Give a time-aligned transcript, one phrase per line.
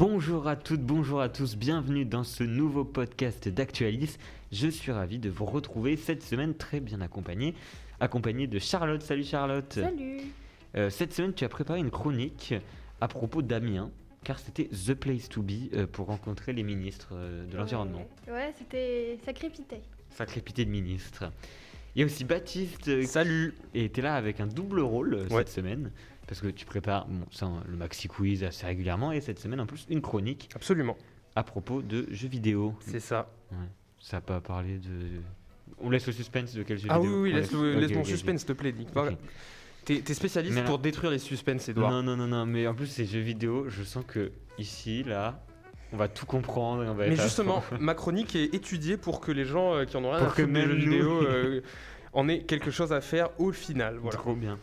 [0.00, 4.18] Bonjour à toutes, bonjour à tous, bienvenue dans ce nouveau podcast d'Actualis.
[4.52, 7.54] Je suis ravi de vous retrouver cette semaine très bien accompagné,
[7.98, 9.00] accompagné de Charlotte.
[9.00, 9.72] Salut Charlotte.
[9.72, 10.18] Salut.
[10.76, 12.52] Euh, cette semaine, tu as préparé une chronique
[13.00, 13.90] à propos d'Amiens,
[14.22, 18.06] car c'était The Place to Be euh, pour rencontrer les ministres euh, de l'Environnement.
[18.26, 19.18] Ouais, ouais, c'était.
[19.24, 19.80] Ça crépitait.
[20.10, 21.24] Ça crépitait de ministres.
[21.94, 23.02] Il y a aussi Baptiste.
[23.06, 25.38] Salut Et tu es là avec un double rôle Ouais.
[25.38, 25.90] cette semaine.
[26.26, 29.60] Parce que tu prépares bon, ça, hein, le maxi quiz assez régulièrement et cette semaine
[29.60, 30.96] en plus une chronique Absolument,
[31.34, 32.74] à propos de jeux vidéo.
[32.80, 33.30] c'est ça.
[34.00, 35.20] Ça n'a pas parlé de.
[35.78, 38.40] On laisse le suspense de quel jeu Ah oui, vidéo oui, laisse, ok, mon suspense,
[38.40, 38.88] s'il te plaît, Nick.
[39.84, 41.90] T'es t'es spécialiste là- pour détruire les suspens, Edouard.
[41.90, 45.40] Non, non, non, non, mais en plus, ces jeux vidéo, je sens que ici, là,
[45.92, 46.82] on va tout comprendre.
[46.82, 49.96] Et on va Mais justement, ma chronique est étudiée pour que les gens euh, qui
[49.96, 51.60] en ont rien Pour à que foutre des jeux vidéo euh,
[52.12, 53.98] en aient quelque chose à faire au final.
[53.98, 54.18] Voilà.
[54.18, 54.58] Trop bien.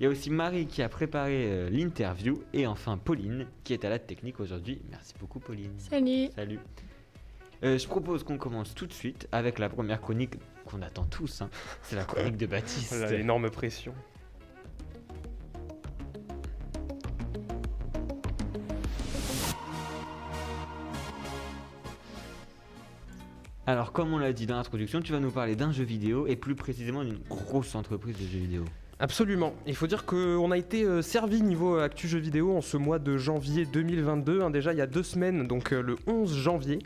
[0.00, 3.84] Il y a aussi Marie qui a préparé euh, l'interview et enfin Pauline qui est
[3.84, 4.80] à la technique aujourd'hui.
[4.90, 5.72] Merci beaucoup, Pauline.
[5.78, 6.28] Salut.
[6.36, 6.60] Salut.
[7.64, 11.42] Euh, je propose qu'on commence tout de suite avec la première chronique qu'on attend tous.
[11.42, 11.50] hein.
[11.82, 12.94] C'est la chronique de Baptiste.
[12.94, 13.92] Voilà, énorme pression.
[23.66, 26.36] Alors, comme on l'a dit dans l'introduction, tu vas nous parler d'un jeu vidéo et
[26.36, 28.64] plus précisément d'une grosse entreprise de jeux vidéo.
[29.00, 29.54] Absolument.
[29.66, 32.76] Il faut dire qu'on a été euh, servi niveau euh, actu jeux vidéo en ce
[32.76, 34.42] mois de janvier 2022.
[34.42, 36.80] hein, déjà il y a deux semaines, donc euh, le 11 janvier.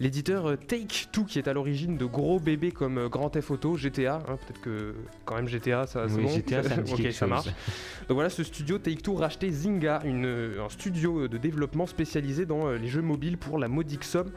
[0.00, 4.16] L'éditeur euh, Take-Two, qui est à l'origine de gros bébés comme Grand Theft Auto, GTA,
[4.28, 6.28] hein, peut-être que quand même GTA, ça Oui, bon.
[6.28, 7.46] GTA, ça marche.
[7.46, 12.88] Donc voilà, ce studio Take-Two rachetait Zynga, une, un studio de développement spécialisé dans les
[12.88, 14.32] jeux mobiles pour la modique somme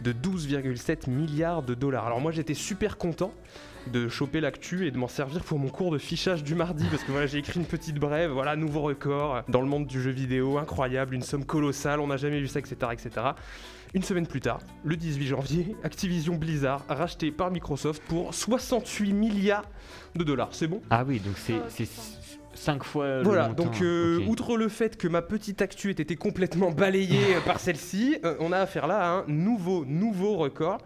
[0.00, 2.06] de 12,7 milliards de dollars.
[2.06, 3.34] Alors moi j'étais super content
[3.92, 7.02] de choper l'actu et de m'en servir pour mon cours de fichage du mardi parce
[7.04, 10.10] que voilà j'ai écrit une petite brève, voilà nouveau record dans le monde du jeu
[10.10, 13.26] vidéo, incroyable, une somme colossale, on n'a jamais vu ça, etc., etc.
[13.94, 19.70] Une semaine plus tard, le 18 janvier, Activision Blizzard racheté par Microsoft pour 68 milliards
[20.16, 20.48] de dollars.
[20.50, 20.80] C'est bon?
[20.90, 22.02] Ah oui, donc c'est Oh, c'est putain.
[22.54, 23.64] 5 fois le voilà, montant.
[23.64, 28.16] donc euh, outre le fait que ma petite actu ait été complètement balayée par celle-ci,
[28.24, 30.78] euh, on a affaire là à un nouveau, nouveau record.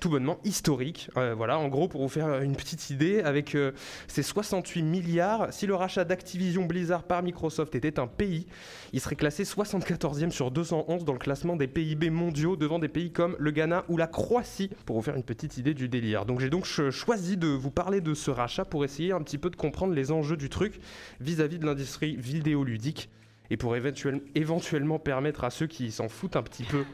[0.00, 1.10] Tout bonnement historique.
[1.16, 3.72] Euh, voilà, en gros, pour vous faire une petite idée, avec euh,
[4.06, 8.46] ces 68 milliards, si le rachat d'Activision Blizzard par Microsoft était un pays,
[8.92, 13.10] il serait classé 74e sur 211 dans le classement des PIB mondiaux devant des pays
[13.10, 16.26] comme le Ghana ou la Croatie, pour vous faire une petite idée du délire.
[16.26, 19.38] Donc j'ai donc ch- choisi de vous parler de ce rachat pour essayer un petit
[19.38, 20.78] peu de comprendre les enjeux du truc
[21.20, 23.10] vis-à-vis de l'industrie vidéoludique
[23.50, 26.84] et pour éventuel- éventuellement permettre à ceux qui s'en foutent un petit peu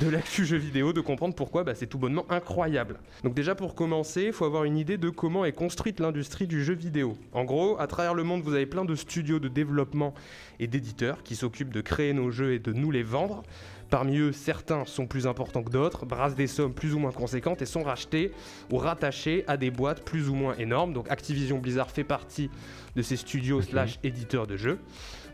[0.00, 2.98] de l'actu jeu vidéo de comprendre pourquoi bah, c'est tout bonnement incroyable.
[3.22, 6.64] Donc déjà pour commencer, il faut avoir une idée de comment est construite l'industrie du
[6.64, 7.16] jeu vidéo.
[7.32, 10.14] En gros, à travers le monde, vous avez plein de studios de développement
[10.58, 13.42] et d'éditeurs qui s'occupent de créer nos jeux et de nous les vendre.
[13.90, 17.60] Parmi eux, certains sont plus importants que d'autres, brassent des sommes plus ou moins conséquentes
[17.60, 18.30] et sont rachetés
[18.70, 20.92] ou rattachés à des boîtes plus ou moins énormes.
[20.92, 22.50] Donc Activision Blizzard fait partie
[22.94, 24.78] de ces studios slash éditeurs de jeux.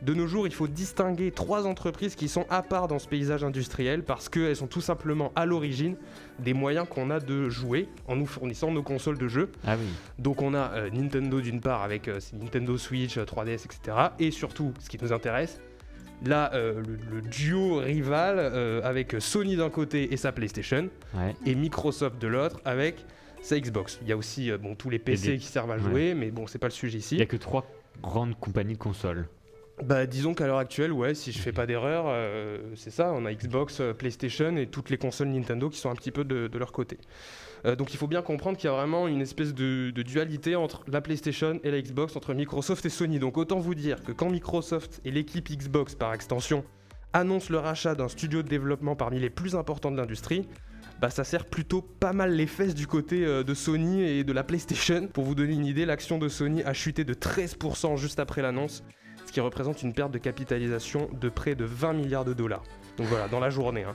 [0.02, 3.42] De nos jours, il faut distinguer trois entreprises qui sont à part dans ce paysage
[3.44, 5.96] industriel parce qu'elles sont tout simplement à l'origine
[6.38, 9.50] des moyens qu'on a de jouer en nous fournissant nos consoles de jeux.
[9.66, 9.86] Ah oui.
[10.18, 13.96] Donc on a euh, Nintendo d'une part avec euh, ses Nintendo Switch, euh, 3DS, etc.
[14.18, 15.60] Et surtout, ce qui nous intéresse,
[16.24, 21.34] là, euh, le, le duo rival euh, avec Sony d'un côté et sa PlayStation, Ouais.
[21.46, 23.04] et Microsoft de l'autre avec
[23.42, 23.98] sa Xbox.
[24.02, 25.80] Il y a aussi euh, bon, tous les PC des- qui servent à ouais.
[25.82, 27.14] jouer, mais bon, c'est pas le sujet ici.
[27.14, 27.64] Il n'y a que trois
[28.02, 29.26] grandes compagnies de consoles.
[29.84, 33.26] Bah disons qu'à l'heure actuelle, ouais, si je fais pas d'erreur, euh, c'est ça, on
[33.26, 36.50] a Xbox, euh, PlayStation et toutes les consoles Nintendo qui sont un petit peu de,
[36.56, 36.96] leur côté.
[37.66, 40.82] Euh, donc il faut bien comprendre qu'il y a vraiment une espèce de, dualité entre
[40.88, 43.18] la PlayStation et la Xbox, entre Microsoft et Sony.
[43.18, 46.64] Donc autant vous dire que quand Microsoft et l'équipe Xbox par extension
[47.12, 50.48] annoncent le rachat d'un studio de développement parmi les plus importants de l'industrie,
[51.02, 54.42] bah ça sert plutôt pas mal les fesses du côté de Sony et de la
[54.42, 55.06] PlayStation.
[55.08, 58.82] Pour vous donner une idée, l'action de Sony a chuté de 13% juste après l'annonce,
[59.26, 62.62] ce qui représente une perte de capitalisation de près de 20 milliards de dollars.
[62.96, 63.84] Donc voilà, dans la journée.
[63.84, 63.94] hein.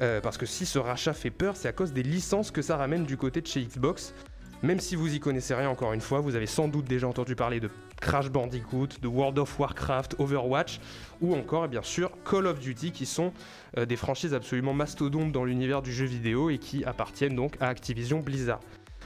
[0.00, 2.76] Euh, parce que si ce rachat fait peur, c'est à cause des licences que ça
[2.76, 4.14] ramène du côté de chez Xbox.
[4.62, 7.34] Même si vous y connaissez rien, encore une fois, vous avez sans doute déjà entendu
[7.34, 7.70] parler de
[8.00, 10.80] Crash Bandicoot, de World of Warcraft, Overwatch,
[11.22, 13.32] ou encore, et bien sûr, Call of Duty, qui sont
[13.78, 17.68] euh, des franchises absolument mastodontes dans l'univers du jeu vidéo et qui appartiennent donc à
[17.68, 18.60] Activision Blizzard.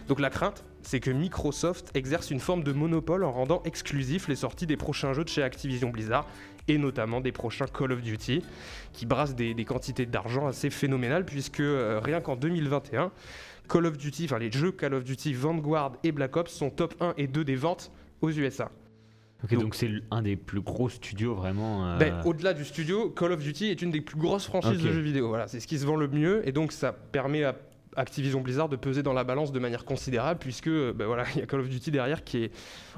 [0.08, 4.36] Donc la crainte, c'est que Microsoft exerce une forme de monopole en rendant exclusifs les
[4.36, 6.26] sorties des prochains jeux de chez Activision Blizzard,
[6.68, 8.42] et notamment des prochains Call of Duty,
[8.92, 13.10] qui brassent des, des quantités d'argent assez phénoménales, puisque euh, rien qu'en 2021,
[13.68, 16.94] Call of Duty, enfin les jeux Call of Duty Vanguard et Black Ops sont top
[17.00, 17.90] 1 et 2 des ventes
[18.20, 18.70] aux USA.
[19.64, 21.86] Donc- c'est un des plus gros studios vraiment.
[21.86, 24.92] euh, Ben, Au-delà du studio, Call of Duty est une des plus grosses franchises de
[24.92, 25.28] jeux vidéo.
[25.28, 27.54] Voilà, c'est ce qui se vend le mieux et donc ça permet à
[27.96, 31.40] Activision Blizzard de peser dans la balance de manière considérable puisque euh, ben voilà, il
[31.40, 32.50] y a Call of Duty derrière qui est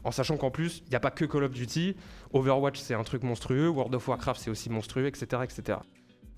[0.04, 1.96] en sachant qu'en plus, il n'y a pas que Call of Duty,
[2.32, 5.42] Overwatch c'est un truc monstrueux, World of Warcraft c'est aussi monstrueux, etc.
[5.44, 5.78] etc.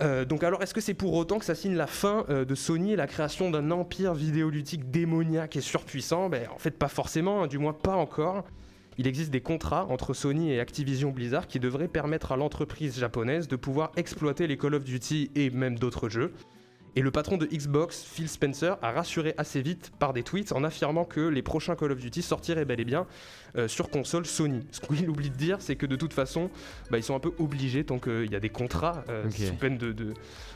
[0.00, 2.55] Euh, donc alors, est-ce que c'est pour autant que ça signe la fin euh, de
[2.55, 6.28] Sony et la création d'un empire vidéoludique démoniaque et surpuissant?
[6.28, 8.44] Ben, En fait, pas forcément, hein, du moins pas encore.
[8.96, 13.46] Il existe des contrats entre Sony et Activision Blizzard qui devraient permettre à l'entreprise japonaise
[13.46, 16.32] de pouvoir exploiter les Call of Duty et même d'autres jeux.
[16.99, 20.65] Et le patron de Xbox, Phil Spencer, a rassuré assez vite par des tweets en
[20.65, 23.06] affirmant que les prochains Call of Duty sortiraient bel et bien
[23.56, 24.67] euh, sur console Sony.
[24.73, 26.50] Ce qu'il oublie de dire, c'est que de toute façon,
[26.91, 29.79] bah, ils sont un peu obligés tant qu'il y a des contrats euh, sous peine
[29.79, 30.12] de, de-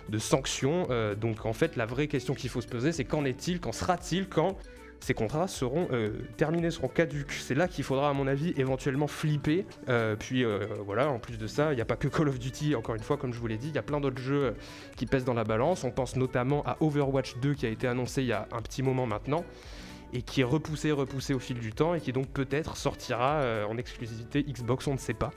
[0.09, 0.89] de sanctions.
[0.91, 3.71] Euh, donc en fait, la vraie question qu'il faut se poser, c'est qu'en est-il, qu'en
[3.71, 4.57] sera-t-il quand
[5.03, 7.33] ces contrats seront euh, terminés, seront caducs.
[7.33, 9.67] C'est là qu'il faudra, à mon avis, éventuellement flipper.
[9.89, 12.39] Euh, puis euh, voilà, en plus de ça, il n'y a pas que Call of
[12.39, 14.55] Duty, encore une fois, comme je vous l'ai dit, il y a plein d'autres jeux
[14.97, 15.83] qui pèsent dans la balance.
[15.83, 18.83] On pense notamment à Overwatch 2 qui a été annoncé il y a un petit
[18.83, 19.45] moment maintenant
[20.13, 23.77] et qui est repoussé, repoussé au fil du temps et qui donc peut-être sortira en
[23.79, 25.31] exclusivité Xbox, on ne sait pas.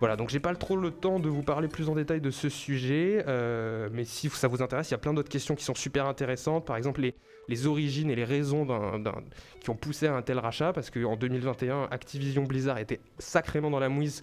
[0.00, 2.48] Voilà, donc j'ai pas trop le temps de vous parler plus en détail de ce
[2.48, 3.24] sujet,
[3.92, 6.66] mais si ça vous intéresse, il y a plein d'autres questions qui sont super intéressantes.
[6.66, 7.14] Par exemple, les,
[7.50, 8.64] les origines et les raisons
[9.60, 13.80] qui ont poussé à un tel rachat, parce qu'en 2021, Activision Blizzard était sacrément dans
[13.80, 14.22] la mouise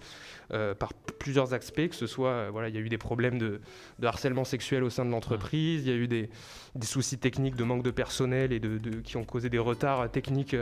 [0.54, 3.60] euh, par plusieurs aspects, que ce soit, euh, il y a eu des problèmes de,
[4.02, 6.30] harcèlement sexuel au sein de l'entreprise, il y a eu des,
[6.80, 8.60] soucis techniques de manque de personnel et
[9.04, 10.56] qui ont causé des retards euh, techniques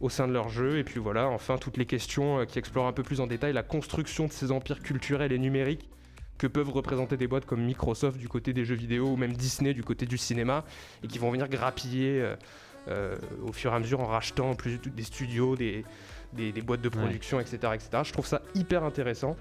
[0.00, 0.78] au sein de leur jeu.
[0.78, 3.62] Et puis voilà, enfin, toutes les questions qui explorent un peu plus en détail la
[3.62, 5.88] construction de ces empires culturels et numériques
[6.38, 9.74] que peuvent représenter des boîtes comme Microsoft du côté des jeux vidéo ou même Disney
[9.74, 10.64] du côté du cinéma
[11.02, 12.36] et qui vont venir grappiller euh,
[12.88, 15.84] euh, au fur et à mesure en rachetant plus des studios, des,
[16.32, 18.02] des, des boîtes de production, etc., etc.
[18.04, 19.36] Je trouve ça hyper intéressant.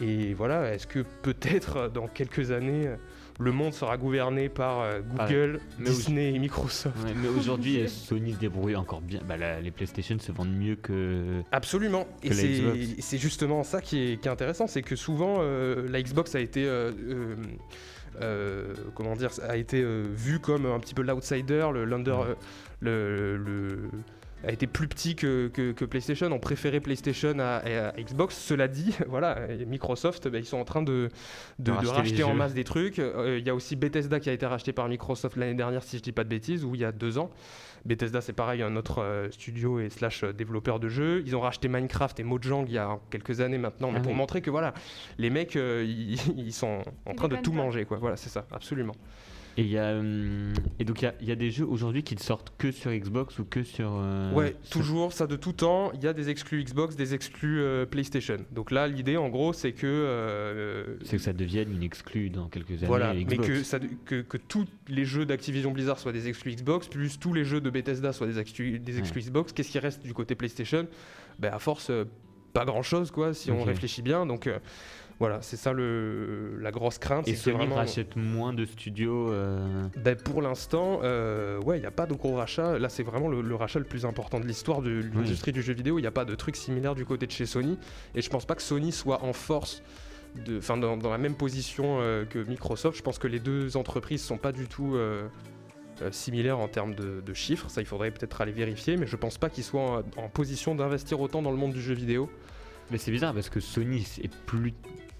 [0.00, 2.90] Et voilà, est-ce que peut-être euh, dans quelques années,
[3.40, 7.88] le monde sera gouverné par euh, Ah, Google, Disney et Microsoft ouais, mais aujourd'hui, euh,
[7.88, 9.20] Sony se débrouille encore bien.
[9.26, 11.40] Bah, la- les PlayStation se vendent mieux que.
[11.50, 12.06] Absolument.
[12.22, 12.34] Et que
[13.00, 16.40] c'est justement ça qui est, qui est intéressant, c'est que souvent euh, la Xbox a
[16.40, 17.34] été euh,
[18.94, 22.36] comment dire, a été vue comme un petit peu l'outsider, le l'under,
[22.80, 23.36] le-
[24.46, 26.30] a été plus petit que, que- que PlayStation.
[26.32, 27.56] On préférait PlayStation à,
[27.88, 28.36] à Xbox.
[28.36, 31.08] Cela dit, voilà, Microsoft, bah, ils sont en train de,
[31.58, 32.38] de, De de racheter en jeux.
[32.38, 32.98] masse des trucs.
[32.98, 35.98] Euh, Il y a aussi Bethesda qui a été racheté par Microsoft l'année dernière, si
[35.98, 37.30] je dis pas de bêtises, ou il y a deux ans.
[37.84, 41.22] Bethesda, c'est pareil, un autre euh, studio et slash euh, développeur de jeux.
[41.26, 44.12] Ils ont racheté Minecraft et Mojang il y a quelques années maintenant, mais Ah pour
[44.12, 44.18] oui.
[44.18, 44.72] montrer que voilà,
[45.18, 47.98] les mecs, euh, ils, ils sont en train de tout manger, quoi.
[47.98, 48.94] Voilà, c'est ça, absolument.
[49.56, 52.14] Et, y a, hum, et donc il y a, y a des jeux aujourd'hui qui
[52.16, 53.92] ne sortent que sur Xbox ou que sur.
[53.94, 55.92] euh, ouais, sur- toujours, ça de tout temps.
[55.94, 58.36] Il y a des exclus Xbox, des exclus euh, PlayStation.
[58.50, 62.48] Donc là, l'idée, en gros, c'est que euh, C'est que ça devienne une exclue dans
[62.48, 62.86] quelques années.
[62.86, 63.46] Voilà, mais Xbox.
[63.48, 67.32] que, ça, que, que tous les jeux d'Activision Blizzard soient des exclus Xbox, plus tous
[67.32, 70.34] les jeux de Bethesda soient des exclus, des exclus Xbox, qu'est-ce qui reste du côté
[70.34, 70.88] PlayStation?
[71.38, 72.04] Ben, À force, euh,
[72.52, 74.26] pas grand-chose, quoi, si on réfléchit bien.
[74.26, 74.58] Donc euh,
[75.20, 77.28] voilà, c'est ça le, la grosse crainte.
[77.28, 77.76] Et Sony vraiment...
[77.76, 79.30] rachète moins de studios.
[79.30, 82.78] euh, Ben, pour l'instant, euh, ouais, il n'y a pas de gros rachat.
[82.80, 85.72] Là, c'est vraiment le, le rachat le plus important de l'histoire de l'industrie du jeu
[85.72, 85.98] vidéo.
[85.98, 87.78] Il n'y a pas de truc similaire du côté de chez Sony.
[88.16, 89.82] Et je pense pas que Sony soit en force,
[90.44, 92.98] de, enfin, dans, dans la même position euh, que Microsoft.
[92.98, 95.28] Je pense que les deux entreprises sont pas du tout euh,
[96.10, 97.70] similaires en termes de, de chiffres.
[97.70, 98.96] Ça, il faudrait peut-être aller vérifier.
[98.96, 101.80] Mais je pense pas qu'ils soient en, en position d'investir autant dans le monde du
[101.80, 102.28] jeu vidéo.
[102.90, 104.74] Mais c'est bizarre parce que Sony est plus,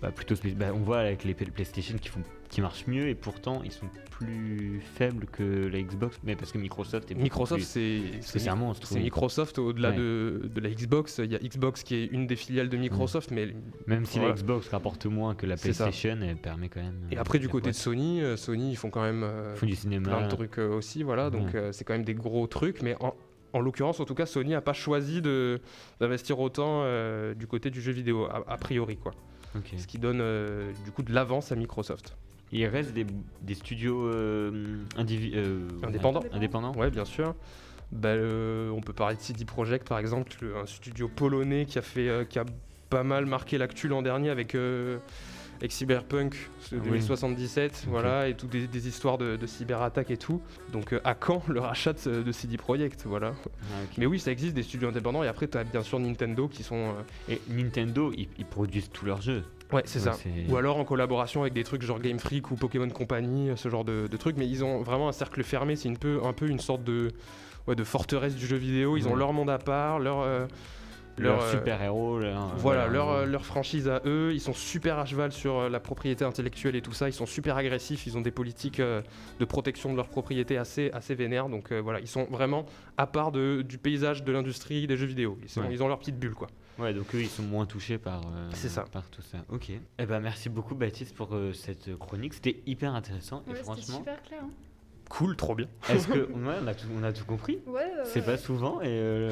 [0.04, 0.34] bah, plutôt.
[0.56, 3.87] bah, on voit avec les PlayStation qui, font, qui marchent mieux et pourtant ils sont
[4.11, 6.18] plus faibles que la Xbox.
[6.25, 8.87] Mais parce que Microsoft est Microsoft, c'est c'est un monstre.
[8.87, 9.00] c'est.
[9.00, 9.96] Microsoft au-delà Ouais.
[9.96, 11.20] de, de la Xbox.
[11.23, 13.54] Il y a Xbox qui est une des filiales de Microsoft, mais
[13.87, 14.34] Même si Voilà.
[14.34, 15.56] la Xbox rapporte moins que la.
[15.56, 17.08] PlayStation, elle permet quand même.
[17.11, 17.75] Et euh, après, du la côté de.
[17.75, 20.08] Sony, euh, Sony, ils font quand même euh, Ils font du cinéma.
[20.08, 21.30] plein de trucs euh, aussi, voilà.
[21.30, 21.56] Donc, Ouais.
[21.56, 22.82] euh, c'est quand même des gros trucs.
[22.82, 23.14] Mais en,
[23.52, 27.80] en l'occurrence, en tout cas, Sony n'a pas choisi d'investir autant euh, du côté du
[27.80, 29.12] jeu vidéo, a, a priori, quoi.
[29.78, 32.16] Ce qui donne euh, du coup de l'avance à Microsoft.
[32.52, 33.06] Il reste des,
[33.42, 36.23] des studios euh, euh, Indépendants.
[36.32, 36.73] indépendants.
[36.76, 37.34] Ouais, bien sûr.
[37.92, 41.82] Bah, on peut parler de CD Projekt, par exemple, le- un studio polonais qui a,
[41.82, 42.44] fait, qui a
[42.90, 44.99] pas mal marqué l'actu l'an dernier avec, euh,
[45.61, 46.88] avec Cyberpunk ce Ah oui.
[46.90, 47.90] 2077, Ok.
[47.90, 50.40] voilà, et toutes des, des histoires de, de cyberattaques et tout.
[50.73, 53.32] Donc euh, à quand le rachat de, de CD Projekt, voilà.
[53.44, 53.76] Ah.
[53.99, 56.62] Mais oui, ça existe des studios indépendants, et après tu as bien sûr Nintendo qui
[56.62, 56.94] sont...
[57.28, 59.44] euh, Et Nintendo, ils, ils produisent tous leurs jeux.
[59.73, 60.18] Ouais, c'est Ouais, ça.
[60.49, 63.84] Ou alors en collaboration avec des trucs genre Game Freak ou Pokémon Company, ce genre
[63.84, 64.37] de, de trucs.
[64.37, 65.75] Mais ils ont vraiment un cercle fermé.
[65.75, 67.08] C'est peu, un peu une sorte de,
[67.66, 68.96] ouais, de forteresse du jeu vidéo.
[68.96, 70.46] Ils ont leur monde à part, leur, euh,
[71.16, 72.18] Leur, euh, super-héros.
[72.18, 75.68] leur- Voilà, leur, euh, leur franchise à eux, ils sont super à cheval sur euh,
[75.68, 79.00] la propriété intellectuelle et tout ça, ils sont super agressifs, ils ont des politiques euh,
[79.38, 82.66] de protection de leur propriété assez, assez vénères, donc euh, voilà, ils sont vraiment
[82.97, 85.68] à part de, du paysage de l'industrie des jeux vidéo, ils, sont- Ouais.
[85.71, 86.49] ils ont leur petite bulle quoi.
[86.78, 88.85] Ouais, donc eux, ils sont moins touchés par, euh, C'est ça.
[88.90, 89.38] par tout ça.
[89.49, 89.71] Ok.
[89.99, 92.35] Eh ben, merci beaucoup, Baptiste, pour euh, cette chronique.
[92.35, 93.37] C'était hyper intéressant.
[93.47, 94.40] Ouais, et c'était franchement, super clair.
[94.42, 94.50] hein.
[95.09, 95.68] Cool, trop bien.
[95.88, 96.18] est-ce que.
[96.33, 97.61] Ouais, on a tout, on a tout compris.
[97.68, 98.26] Ouais, C'est ouais.
[98.26, 98.80] pas souvent.
[98.80, 98.87] Et.
[98.88, 99.30] euh,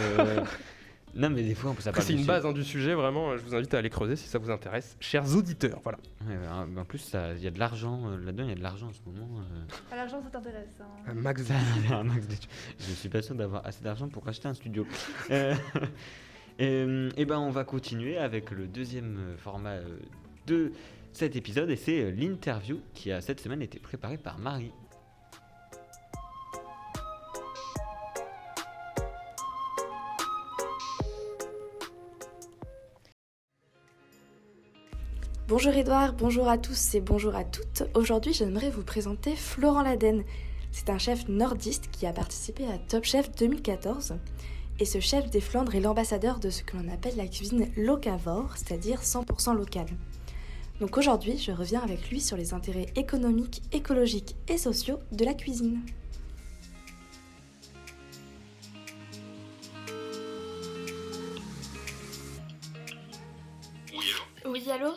[1.14, 3.36] non, mais des fois, on peut parle c'est une base hein, du sujet, vraiment, euh,
[3.36, 5.98] je vous invite à aller creuser si ça vous intéresse, chers auditeurs, voilà.
[6.26, 8.62] Ouais, ouais, en plus, il y a de l'argent euh, là-dedans, il y a de
[8.62, 9.28] l'argent en ce moment.
[9.40, 9.74] euh.
[9.90, 10.80] Ah, L'argent, ça t'intéresse.
[10.80, 10.84] hein.
[11.08, 12.34] Un max l'air un max de-
[12.78, 14.86] Je suis pas sûr d'avoir assez d'argent pour acheter un studio.
[15.30, 15.54] Euh,
[16.58, 19.98] et, et ben on va continuer avec le deuxième euh, format euh,
[20.46, 20.72] de
[21.12, 24.72] cet épisode et c'est euh, l'interview qui a cette semaine été préparée par Marie.
[35.48, 37.82] Bonjour Edouard, bonjour à tous et bonjour à toutes.
[37.94, 40.22] Aujourd'hui, j'aimerais vous présenter Florent Laden.
[40.70, 44.14] C'est un chef nordiste qui a participé à Top Chef 2014.
[44.78, 48.56] Et ce chef des Flandres est l'ambassadeur de ce que l'on appelle la cuisine locavore,
[48.56, 49.88] c'est-à-dire 100% locale.
[50.80, 55.34] Donc aujourd'hui, je reviens avec lui sur les intérêts économiques, écologiques et sociaux de la
[55.34, 55.80] cuisine.
[63.92, 64.52] Oui, allô?
[64.52, 64.92] Oui, allô?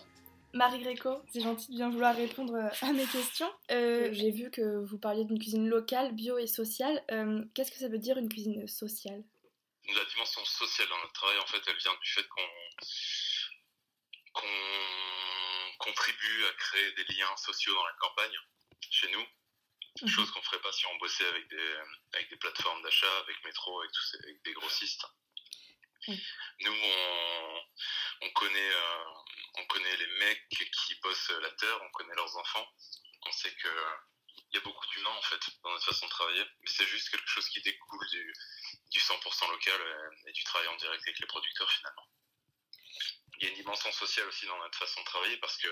[0.55, 3.51] Marie Gréco, c'est gentil de bien vouloir répondre euh, à mes questions.
[3.71, 7.03] Euh, J'ai vu que vous parliez d'une cuisine locale, bio et sociale.
[7.11, 9.21] Euh, Qu'est-ce que ça veut dire une cuisine sociale?
[9.93, 12.41] La dimension sociale dans notre travail, en fait, elle vient du fait qu'on
[15.77, 18.37] contribue à créer des liens sociaux dans la campagne,
[18.89, 19.23] chez nous.
[20.01, 20.07] Mhm.
[20.07, 21.75] Chose qu'on ferait pas si on bossait avec des,
[22.13, 25.05] avec des plateformes d'achat, avec Métro, avec, tous ces- avec des grossistes.
[26.07, 27.61] Nous, on,
[28.21, 29.03] on, connaît, euh,
[29.55, 32.67] on connaît les mecs qui bossent la terre, on connaît leurs enfants.
[33.23, 33.69] On sait que
[34.51, 37.09] il y a beaucoup d'humains en fait dans notre façon de travailler, mais c'est juste
[37.09, 38.33] quelque chose qui découle du,
[38.91, 39.81] du 100% local
[40.25, 42.07] et, et du travail en direct avec les producteurs finalement.
[43.37, 45.67] Il y a une dimension sociale aussi dans notre façon de travailler parce que,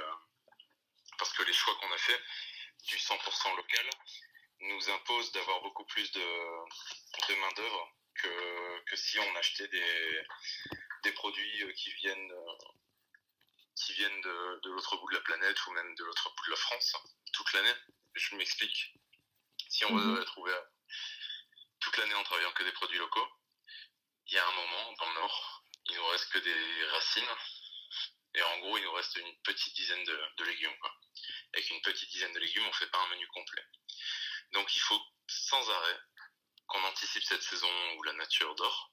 [1.18, 2.22] parce que les choix qu'on a fait
[2.84, 3.90] du 100% local
[4.60, 10.24] nous imposent d'avoir beaucoup plus de, de main d'œuvre que, que si on achetait des,
[11.04, 12.58] des produits euh, qui viennent, euh,
[13.76, 16.52] qui viennent de, de l'autre bout de la planète ou même de l'autre bout de
[16.52, 16.94] la France
[17.34, 17.74] toute l'année.
[18.16, 18.94] Je m'explique.
[19.70, 20.16] Si on Mhm.
[20.16, 20.54] veut trouver
[21.80, 23.28] toute l'année en travaillant que des produits locaux,
[24.28, 27.36] il y a un moment dans le Nord, il nous reste que des racines.
[28.36, 30.78] Et en gros, il nous reste une petite dizaine de, de légumes.
[30.80, 30.92] Quoi.
[31.54, 33.64] Avec une petite dizaine de légumes, on fait pas un menu complet.
[34.54, 36.00] Donc il faut sans arrêt
[36.74, 38.92] qu'on anticipe cette saison où la nature dort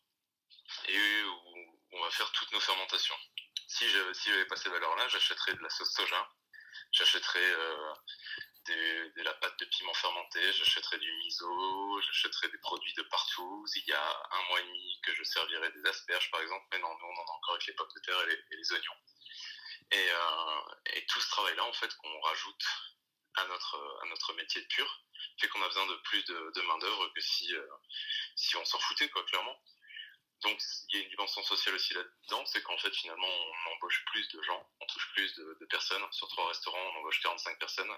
[0.87, 3.17] et où on va faire toutes nos fermentations.
[3.69, 6.29] Si j'avais si pas ces valeurs-là, j'achèterais de la sauce soja,
[6.93, 7.95] j'achèterais euh,
[8.69, 13.65] de la pâte de piment fermenté, j'achèterais du miso, j'achèterais des produits de partout.
[13.75, 16.79] Il y a un mois et demi que je servirais des asperges par exemple, mais
[16.79, 18.97] non, nous on en a encore avec les pommes de terre et les, oignons.
[19.93, 22.65] Et, euh, et tout ce travail-là, en fait, qu'on rajoute
[23.40, 25.02] à notre, à notre métier de pur,
[25.38, 27.66] fait qu'on a besoin de plus de, de main-d'œuvre que si, euh,
[28.37, 29.56] si on s'en foutait, quoi, clairement.
[30.42, 34.04] Donc, il y a une dimension sociale aussi là-dedans, c'est qu'en fait, finalement, on embauche
[34.06, 36.02] plus de gens, on touche plus de, de personnes.
[36.12, 37.90] Sur trois restaurants, on embauche 45 personnes.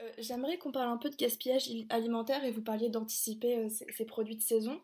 [0.00, 3.68] Euh, J'aimerais qu'on parle un peu de gaspillage il- alimentaire et vous parliez d'anticiper euh,
[3.68, 4.82] ces, ces produits de saison.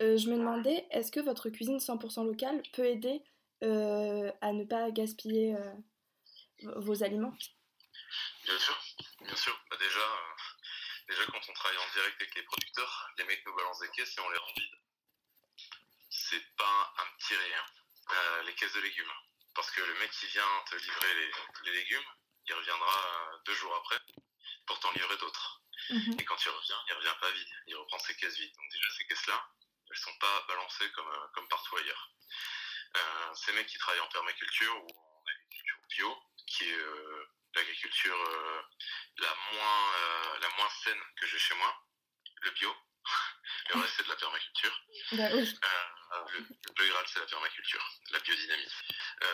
[0.00, 3.20] Je me demandais, est-ce que votre cuisine 100% locale peut aider
[3.62, 5.56] à ne pas gaspiller
[6.62, 7.34] vos aliments?
[8.44, 8.78] Bien sûr,
[9.20, 9.58] bien sûr.
[9.70, 10.34] Bah déjà, euh,
[11.08, 14.16] déjà, quand on travaille en direct avec les producteurs, les mecs nous balancent des caisses
[14.16, 14.78] et on les rend vides.
[16.10, 17.64] C'est pas un petit rien,
[18.10, 19.12] euh, les caisses de légumes.
[19.54, 21.32] Parce que le mec qui vient te livrer les,
[21.64, 22.08] les légumes,
[22.46, 23.98] il reviendra euh, deux jours après
[24.66, 25.62] pour t'en livrer d'autres.
[25.90, 28.54] Et quand il revient, il revient pas vide, il reprend ses caisses vides.
[28.54, 29.48] Donc déjà, ces caisses-là,
[29.90, 32.10] elles sont pas balancées comme, euh, comme partout ailleurs.
[33.34, 38.62] Ces mecs qui travaillent en permaculture ou en agriculture bio, qui est euh, l'agriculture euh,
[39.18, 41.82] la moins euh, la moins saine que j'ai chez moi,
[42.42, 42.74] le bio.
[43.74, 44.80] Le reste c'est de la permaculture.
[45.12, 45.58] Bah oui.
[45.64, 48.72] Euh, le, le Graal c'est la permaculture, la biodynamie.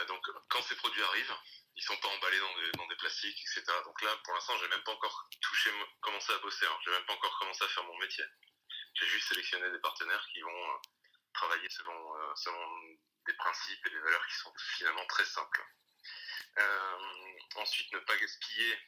[0.09, 1.37] Donc quand ces produits arrivent,
[1.77, 3.65] ils sont pas emballés dans des, dans des plastiques, etc.
[3.85, 6.67] Donc là, pour l'instant, j'ai même pas encore touché, commencé à bosser.
[6.67, 6.79] Hein.
[6.85, 8.25] J'ai même pas encore commencé à faire mon métier.
[8.95, 10.81] J'ai juste sélectionné des partenaires qui vont
[11.33, 12.59] travailler selon, selon
[13.27, 15.65] des principes et des valeurs qui sont finalement très simples.
[16.59, 16.99] Euh,
[17.57, 18.79] ensuite, ne pas gaspiller.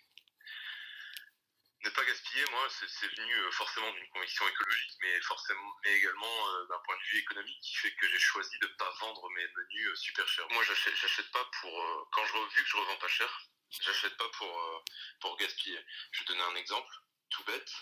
[1.85, 6.49] ne pas gaspiller, moi, c'est venu euh, forcément d'une conviction écologique, mais forcément, mais également
[6.49, 9.28] euh, d'un point de vue économique qui fait que j'ai choisi de ne pas vendre
[9.30, 10.49] mes menus super chers.
[10.50, 14.85] Moi, j'achète, pas pour quand je vu que je revends pas cher, j'achète pas pour
[15.20, 15.78] pour gaspiller.
[16.12, 16.94] Je vais donner un exemple
[17.30, 17.73] tout bête.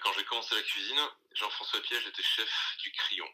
[0.00, 3.28] Quand j'ai commencé la cuisine, Jean-François Piège était chef du Crayon.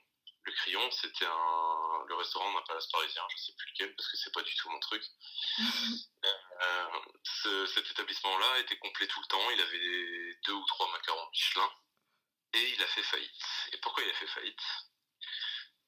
[0.45, 4.17] Le Crayon, c'était un le restaurant d'un palace parisien, je sais plus lequel parce que
[4.19, 5.03] c'est pas du tout mon truc.
[6.63, 7.01] Euh,
[7.43, 9.51] ce- cet établissement-là était complet tout le temps.
[9.51, 11.71] Il avait deux ou trois macarons Michelin
[12.55, 13.45] et il a fait faillite.
[13.73, 14.63] Et pourquoi il a fait faillite?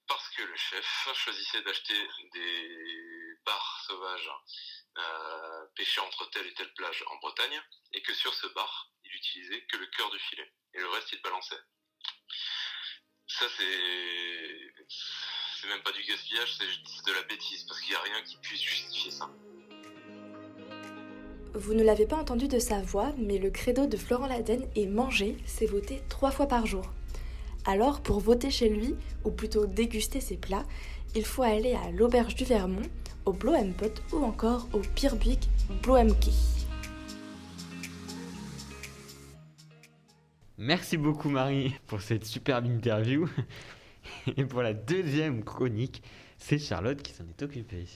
[0.07, 4.31] Parce que le chef choisissait d'acheter des bars sauvages
[4.99, 9.15] euh, pêchés entre telle et telle plage en Bretagne et que sur ce bar, il
[9.15, 11.61] utilisait que le cœur du filet et le reste il balançait.
[13.39, 14.95] Ça c'est
[15.61, 18.37] c'est même pas du gaspillage, c'est de la bêtise parce qu'il n'y a rien qui
[18.39, 19.29] puisse justifier ça.
[21.55, 24.87] Vous ne l'avez pas entendu de sa voix, mais le credo de Florent Laden est
[24.87, 26.85] manger, c'est voter trois fois par jour.
[27.65, 30.65] Alors, pour voter chez lui, ou plutôt déguster ses plats,
[31.15, 32.89] il faut aller à l'Auberge du Vermont,
[33.25, 35.49] au Bloempot ou encore au Pierbuik
[35.83, 36.56] Bloemke.
[40.59, 43.29] Merci beaucoup Marie pour cette superbe interview.
[44.37, 46.03] Et pour la deuxième chronique,
[46.39, 47.87] c'est Charlotte qui s'en est occupée.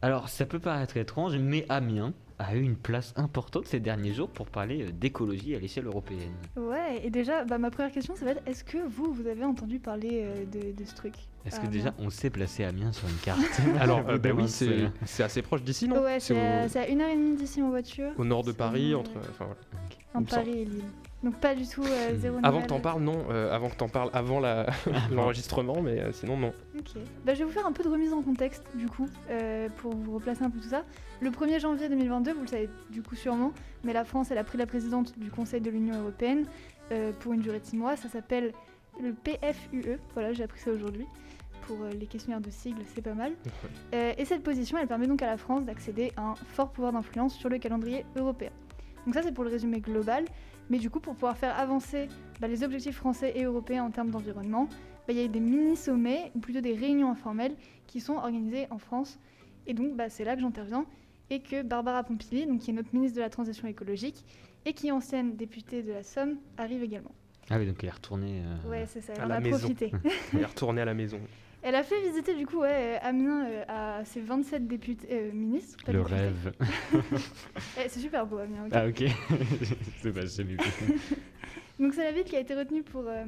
[0.00, 4.28] Alors, ça peut paraître étrange, mais Amiens a eu une place importante ces derniers jours
[4.28, 6.32] pour parler euh, d'écologie à l'échelle européenne.
[6.56, 9.44] Ouais, et déjà, bah, ma première question, ça va être est-ce que vous, vous avez
[9.44, 11.14] entendu parler euh, de, de ce truc?
[11.46, 13.40] Est-ce Ah, que déjà on sait placer Amiens sur une carte?
[13.80, 16.02] Alors, euh, bah oui, c'est assez proche d'ici, non?
[16.02, 18.42] Ouais, c'est au, à, c'est à une heure et demie d'ici en voiture, au nord
[18.44, 19.12] de Paris, entre.
[19.30, 19.56] enfin, voilà.
[20.12, 20.26] semble.
[20.26, 20.82] Paris et Lille.
[21.22, 22.16] Donc pas du tout euh, Hmm.
[22.18, 23.24] zéro Avant que t'en parles, non.
[23.30, 24.66] euh, avant que t'en parles avant la-
[25.10, 26.52] l'enregistrement, mais euh, sinon, non.
[26.78, 26.90] Ok.
[27.24, 29.94] Bah, je vais vous faire un peu de remise en contexte, du coup, euh, pour
[29.94, 30.84] vous replacer un peu tout ça.
[31.20, 34.44] Le 1er janvier 2022, vous le savez du coup sûrement, mais la France, elle a
[34.44, 36.44] pris la présidente du Conseil de l'Union Européenne
[36.92, 37.96] euh, pour une durée de 6 mois.
[37.96, 38.52] Ça s'appelle
[39.02, 39.98] le PFUE.
[40.14, 41.06] Voilà, j'ai appris ça aujourd'hui.
[41.66, 43.32] Pour euh, les questionnaires de sigles, c'est pas mal.
[43.94, 46.92] Euh, et cette position, elle permet donc à la France d'accéder à un fort pouvoir
[46.92, 48.50] d'influence sur le calendrier européen.
[49.06, 50.24] Donc ça, c'est pour le résumé global.
[50.70, 52.08] Mais du coup, pour pouvoir faire avancer
[52.40, 54.68] bah, les objectifs français et européens en termes d'environnement,
[55.06, 57.54] bah, il y a eu des mini-sommets, ou plutôt des réunions informelles,
[57.86, 59.18] qui sont organisées en France.
[59.66, 60.84] Et donc, bah, c'est là que j'interviens,
[61.30, 64.24] et que Barbara Pompili, donc, qui est notre ministre de la Transition écologique,
[64.64, 67.12] et qui est ancienne députée de la Somme, arrive également.
[67.48, 68.42] Ah oui, donc il est retourné.
[68.44, 69.58] euh, Ouais, c'est ça, à elle en a maison.
[69.58, 69.92] profité.
[70.34, 71.20] On est retourné à la maison.
[71.68, 75.32] Elle a fait visiter, du coup, ouais, euh, Amiens euh, à ses 27 députés, euh,
[75.32, 75.76] ministres.
[75.88, 76.14] le députés.
[76.14, 76.52] rêve.
[77.80, 78.68] Eh, c'est super beau, Amiens.
[78.70, 79.02] Ah ok.
[80.00, 80.56] c'est pas vu.
[81.80, 83.24] Donc c'est la ville qui a été retenue pour euh,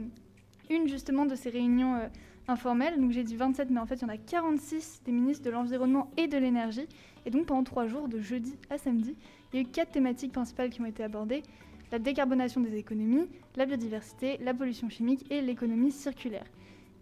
[0.71, 2.01] une justement de ces réunions
[2.47, 3.01] informelles.
[3.01, 5.51] Donc j'ai dit 27, mais en fait il y en a 46 des ministres de
[5.51, 6.87] l'Environnement et de l'Énergie.
[7.27, 9.17] Et donc pendant trois jours, de jeudi à samedi,
[9.53, 11.43] il y a eu quatre thématiques principales qui ont été abordées.
[11.91, 16.45] La décarbonation des économies, la biodiversité, la pollution chimique et l'économie circulaire.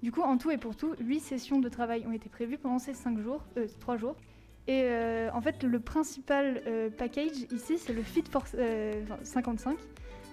[0.03, 2.79] Du coup, en tout et pour tout, huit sessions de travail ont été prévues pendant
[2.79, 4.15] ces cinq jours, euh, trois jours.
[4.69, 9.77] Et euh, en fait, le principal euh, package ici, c'est le Fit for euh, 55,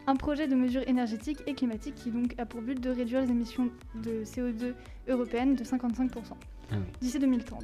[0.07, 3.29] un projet de mesures énergétiques et climatiques qui donc a pour but de réduire les
[3.29, 4.73] émissions de CO2
[5.07, 6.09] européennes de 55%
[6.71, 6.77] Ah oui.
[6.99, 7.63] d'ici 2030.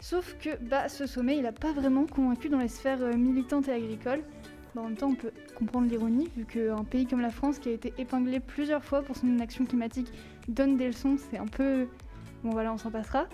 [0.00, 3.68] Sauf que bah, ce sommet, il n'a pas vraiment convaincu dans les sphères euh, militantes
[3.68, 4.22] et agricoles.
[4.74, 7.68] Bah, en même temps, on peut comprendre l'ironie, vu qu'un pays comme la France, qui
[7.68, 10.08] a été épinglé plusieurs fois pour son inaction climatique,
[10.48, 11.86] donne des leçons, c'est un peu...
[12.42, 13.26] Bon voilà, on s'en passera.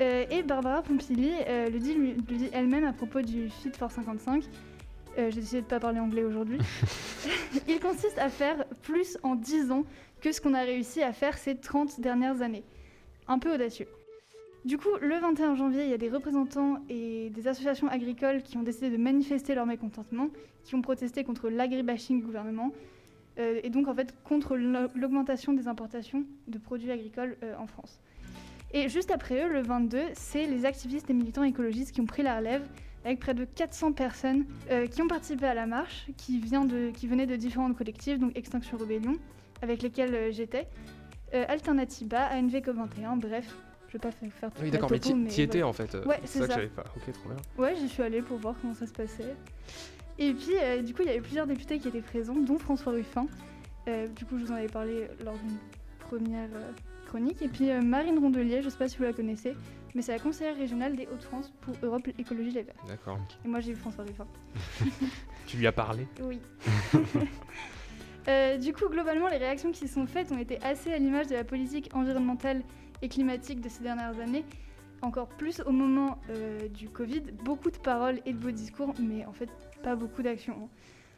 [0.00, 3.70] Euh, et Barbara Pompili euh, le dit, lui- le dit elle-même à propos du Fit
[3.78, 4.42] for 55.
[5.16, 6.58] Euh, J'ai décidé de ne pas parler anglais aujourd'hui.
[7.68, 9.84] Il consiste à faire plus en 10 ans
[10.20, 12.64] que ce qu'on a réussi à faire ces 30 dernières années.
[13.28, 13.86] Un peu audacieux.
[14.64, 18.56] Du coup, le 21 janvier, il y a des représentants et des associations agricoles qui
[18.56, 20.28] ont décidé de manifester leur mécontentement,
[20.64, 22.72] qui ont protesté contre l'agribashing du gouvernement,
[23.38, 27.66] euh, et donc en fait contre l'au- l'augmentation des importations de produits agricoles euh, en
[27.66, 28.00] France.
[28.72, 32.22] Et juste après eux, le 22, c'est les activistes et militants écologistes qui ont pris
[32.22, 32.62] la relève,
[33.04, 37.26] avec près de 400 personnes euh, qui ont participé à la marche, qui, de, venaient
[37.26, 39.16] de différentes collectifs, donc Extinction Rebellion,
[39.60, 40.66] avec lesquels j'étais,
[41.48, 43.56] Alternatiba, ANV COP21, bref,
[43.94, 45.68] vais pas faire, faire toute Oui, d'accord, mais t'y étais voilà.
[45.68, 45.94] en fait.
[45.94, 46.58] euh, Ouais, c'est ça que ça.
[46.58, 46.84] j'avais pas.
[46.96, 47.36] Ok, trop bien.
[47.58, 49.34] Ouais, j'y suis allée pour voir comment ça se passait.
[50.18, 52.92] Et puis, euh, du coup, il y avait plusieurs députés qui étaient présents, dont François
[52.92, 53.26] Ruffin.
[53.88, 55.56] Euh, du coup, je vous en avais parlé lors d'une
[55.98, 56.70] première euh,
[57.06, 57.42] chronique.
[57.42, 59.54] Et puis, Marine Rondelier, je sais pas si vous la connaissez,
[59.94, 62.74] mais c'est la conseillère régionale des Hauts-de-France pour Europe Écologie Les Verts.
[62.86, 63.18] D'accord.
[63.44, 64.26] Et moi, j'ai eu François Ruffin.
[65.46, 66.06] Tu lui as parlé?
[66.22, 66.40] Oui.
[68.60, 71.44] Du coup, globalement, les réactions qui sont faites ont été assez à l'image de la
[71.44, 72.62] politique environnementale
[73.04, 74.44] et climatique de ces dernières années,
[75.02, 79.26] encore plus au moment euh, du Covid, beaucoup de paroles et de beaux discours, mais
[79.26, 79.50] en fait
[79.82, 80.70] pas beaucoup d'actions.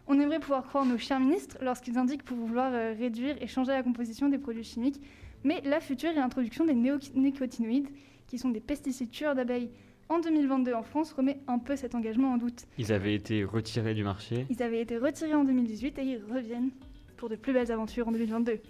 [0.09, 3.70] On aimerait pouvoir croire nos chers ministres lorsqu'ils indiquent pour vouloir euh, réduire et changer
[3.70, 5.01] la composition des produits chimiques,
[5.44, 7.88] mais la future réintroduction des néonicotinoïdes,
[8.27, 9.70] qui sont des pesticides tueurs d'abeilles,
[10.09, 12.66] en 2022 en France remet un peu cet engagement en doute.
[12.79, 14.46] Ils avaient été retirés du marché?
[14.51, 16.70] Ils avaient été retirés en 2018 et ils reviennent
[17.16, 18.61] pour de plus belles aventures en 2022.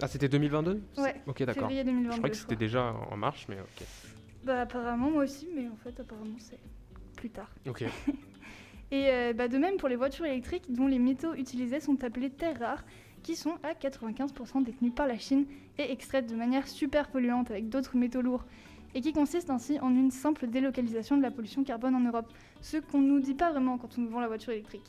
[0.00, 1.14] Ah, c'était 2022 Ouais.
[1.26, 1.68] Ok, d'accord.
[1.68, 2.12] Février 2022.
[2.12, 3.86] Je crois que c'était déjà en marche, mais ok.
[4.44, 6.60] Bah apparemment moi aussi, mais en fait apparemment c'est
[7.16, 7.50] plus tard.
[7.66, 7.84] Ok.
[8.92, 12.30] Et euh, bah, de même pour les voitures électriques dont les métaux utilisés sont appelés
[12.30, 12.84] terres rares,
[13.24, 15.46] qui sont à 95% détenus par la Chine
[15.78, 18.44] et extraites de manière super polluante avec d'autres métaux lourds,
[18.94, 22.78] et qui consistent ainsi en une simple délocalisation de la pollution carbone en Europe, ce
[22.78, 24.84] qu'on ne nous dit pas vraiment quand on nous vend la voiture électrique.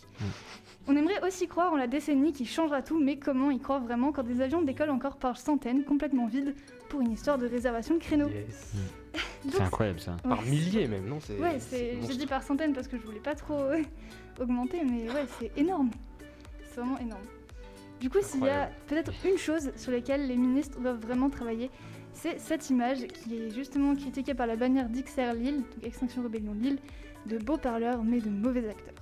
[0.88, 4.12] On aimerait aussi croire en la décennie qui changera tout, mais comment y croire vraiment
[4.12, 6.56] quand des avions décollent encore par centaines, complètement vides,
[6.90, 8.74] pour une histoire de réservation de créneaux Yes.
[9.44, 10.12] Donc, C'est incroyable ça.
[10.12, 13.36] ouais, Par milliers même, non Ouais, j'ai dit par centaines parce que je voulais pas
[13.36, 13.82] trop euh,
[14.40, 15.92] augmenter, mais ouais, c'est énorme.
[16.70, 17.24] C'est vraiment énorme.
[18.00, 21.72] Du coup, s'il y a peut-être une chose sur laquelle les ministres doivent vraiment travailler,
[22.18, 26.54] c'est cette image qui est justement critiquée par la bannière d'XR Lille, donc Extinction Rebellion
[26.54, 26.78] Lille,
[27.26, 28.94] de beaux parleurs mais de mauvais acteurs.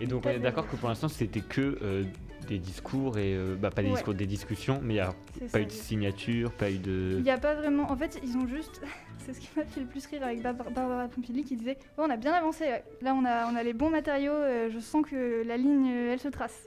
[0.00, 2.02] Et donc on est d'accord que pour l'instant c'était que euh,
[2.48, 3.94] des discours et euh, bah pas des Ouais.
[3.94, 7.14] discours, des discussions, mais il n'y a pas ça, eu de signature, pas eu de.
[7.18, 7.90] Il n'y a pas vraiment.
[7.90, 8.82] En fait, ils ont juste.
[9.24, 12.10] c'est ce qui m'a fait le plus rire avec Bar- Barbara Pompili qui disait on
[12.10, 12.64] a bien avancé.
[13.00, 14.32] Là, on a, on a les bons matériaux.
[14.32, 16.66] euh, je sens que la ligne, elle se trace.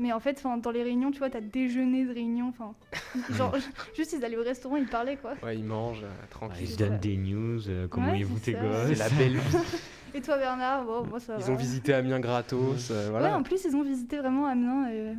[0.00, 2.48] Mais en fait, dans les réunions, tu vois, t'as déjeuner de réunion.
[2.48, 2.74] Enfin,
[3.34, 3.54] genre,
[3.96, 5.34] juste ils allaient au restaurant, ils parlaient quoi.
[5.42, 6.68] Ouais, ils mangent euh, Ah, tranquille.
[6.70, 8.60] ils donnent des news, euh, comment Ouais, ils vous c'est tes ça.
[8.62, 8.88] gosses.
[8.88, 9.56] C'est la belle vie.
[10.14, 11.52] Et toi, Bernard Bon, moi, ça Ils va.
[11.52, 12.90] ont visité Amiens gratos.
[12.90, 13.36] euh, Ouais, voilà.
[13.38, 14.88] en plus, ils ont visité vraiment Amiens.
[14.90, 15.14] euh,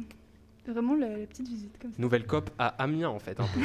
[0.68, 1.98] Vraiment la, la petite visite comme ça.
[2.02, 3.40] Nouvelle COP à Amiens en fait.
[3.40, 3.60] un peu.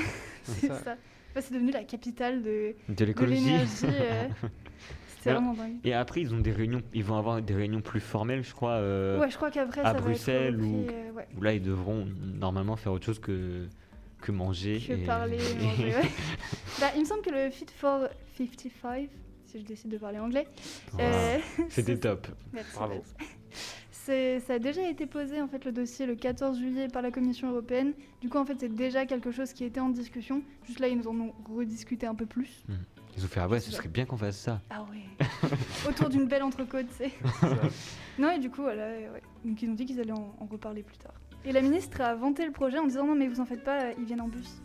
[0.44, 0.74] C'est ça.
[0.82, 0.96] ça.
[1.32, 3.44] Enfin, c'est devenu la capitale de, De de l'écologie.
[3.44, 3.84] l'énergie.
[3.84, 4.28] euh,
[5.32, 5.76] Vraiment dingue.
[5.84, 8.72] Et après ils ont des réunions, ils vont avoir des réunions plus formelles, je crois.
[8.72, 11.28] euh, ouais, je crois qu'après, à ça Bruxelles va être euh, ouais.
[11.36, 13.66] Où là ils devront normalement faire autre chose que
[14.20, 14.80] que manger.
[14.80, 16.08] Que et- parler, manger, ouais.
[16.80, 18.08] bah, il me semble que le Fit for
[18.38, 19.08] 55,
[19.46, 20.46] si je décide de parler anglais,
[20.92, 21.08] Voilà.
[21.08, 22.26] euh, C'était top.
[22.52, 23.02] merci, Bravo.
[23.92, 27.50] ça a déjà été posé en fait le dossier le 14 juillet par la Commission
[27.50, 27.92] européenne.
[28.20, 30.42] Du coup en fait c'est déjà quelque chose qui était en discussion.
[30.66, 32.64] Juste là ils nous en ont rediscuté un peu plus.
[33.16, 34.60] Ils ont fait ah ouais, ce serait bien qu'on fasse ça.
[34.70, 35.26] Ah ouais.
[35.88, 37.12] Autour d'une belle entrecôte, c'est.
[38.18, 39.22] non et du coup voilà, ouais.
[39.44, 41.14] donc ils ont dit qu'ils allaient en, en reparler plus tard.
[41.44, 43.92] Et la ministre a vanté le projet en disant non mais vous en faites pas,
[43.98, 44.60] ils viennent en bus.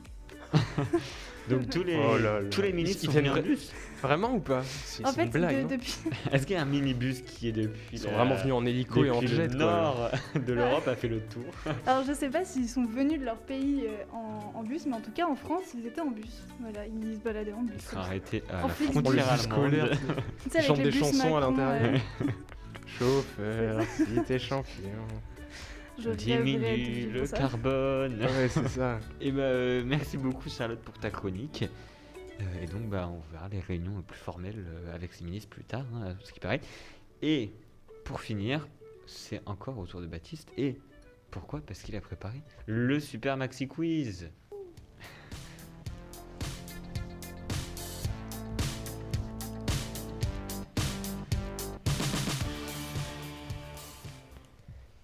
[1.50, 2.50] Donc tous les Oh là là.
[2.52, 3.72] tous les ministres Ils sont venus en bus.
[4.02, 5.56] Vraiment ou pas C'est En fait une blague.
[5.58, 5.96] de- non depuis
[6.32, 8.66] Est-ce qu'il y a un minibus qui est depuis Ils sont la- vraiment venus en
[8.66, 9.48] hélico et en jet.
[9.48, 9.56] le quoi.
[9.58, 11.44] nord de l'Europe a fait le tour.
[11.88, 14.94] Alors je sais pas s'ils sont venus de leur pays euh, en, en bus, mais
[14.94, 16.44] en tout cas en France ils étaient en bus.
[16.60, 17.74] Voilà, ils se baladaient en bus.
[17.78, 22.02] Ils seraient arrêtés à En la frontière sais, Ils chantent des chansons à l'intérieur.
[22.22, 22.26] euh,
[23.00, 24.90] Chauffeur, si t'es champion.
[26.00, 27.38] Je Diminue le ça.
[27.38, 28.20] carbone.
[28.22, 29.00] Ouais, c'est ça.
[29.22, 31.64] Et bah, euh, merci beaucoup Charlotte pour ta chronique.
[32.40, 35.64] Euh, et donc bah, on verra les réunions plus formelles euh, avec ces ministres plus
[35.64, 36.62] tard, hein, ce qui paraît.
[37.22, 37.52] Et
[38.04, 38.68] pour finir,
[39.06, 40.52] c'est encore au tour de Baptiste.
[40.58, 40.80] Et
[41.30, 41.62] pourquoi?
[41.62, 44.32] Parce qu'il a préparé le Super Maxi Quiz.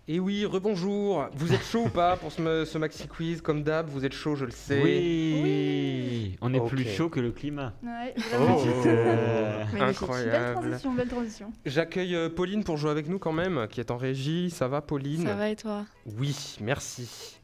[0.10, 1.28] Et oui, rebonjour.
[1.34, 4.36] Vous êtes chaud ou pas pour ce, ce maxi quiz Comme d'hab, vous êtes chaud,
[4.36, 4.82] je le sais.
[4.82, 6.38] Oui, Oui.
[6.40, 7.74] On est plus chaud que le climat.
[7.84, 9.74] Ouais, Oh, euh, Magnifique.
[9.74, 10.54] Belle incroyable.
[10.62, 11.52] transition, belle transition.
[11.66, 14.50] J'accueille euh, Pauline pour jouer avec nous quand même, qui est en régie.
[14.50, 15.84] Ça va, Pauline Ça va et toi?
[16.18, 17.38] Oui, merci.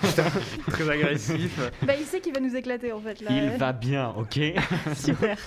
[0.00, 0.24] Putain,
[0.70, 1.60] Très agressif.
[1.82, 3.30] Bah il sait qu'il va nous éclater en fait là.
[3.30, 4.40] Il va bien, ok
[4.96, 5.36] Super.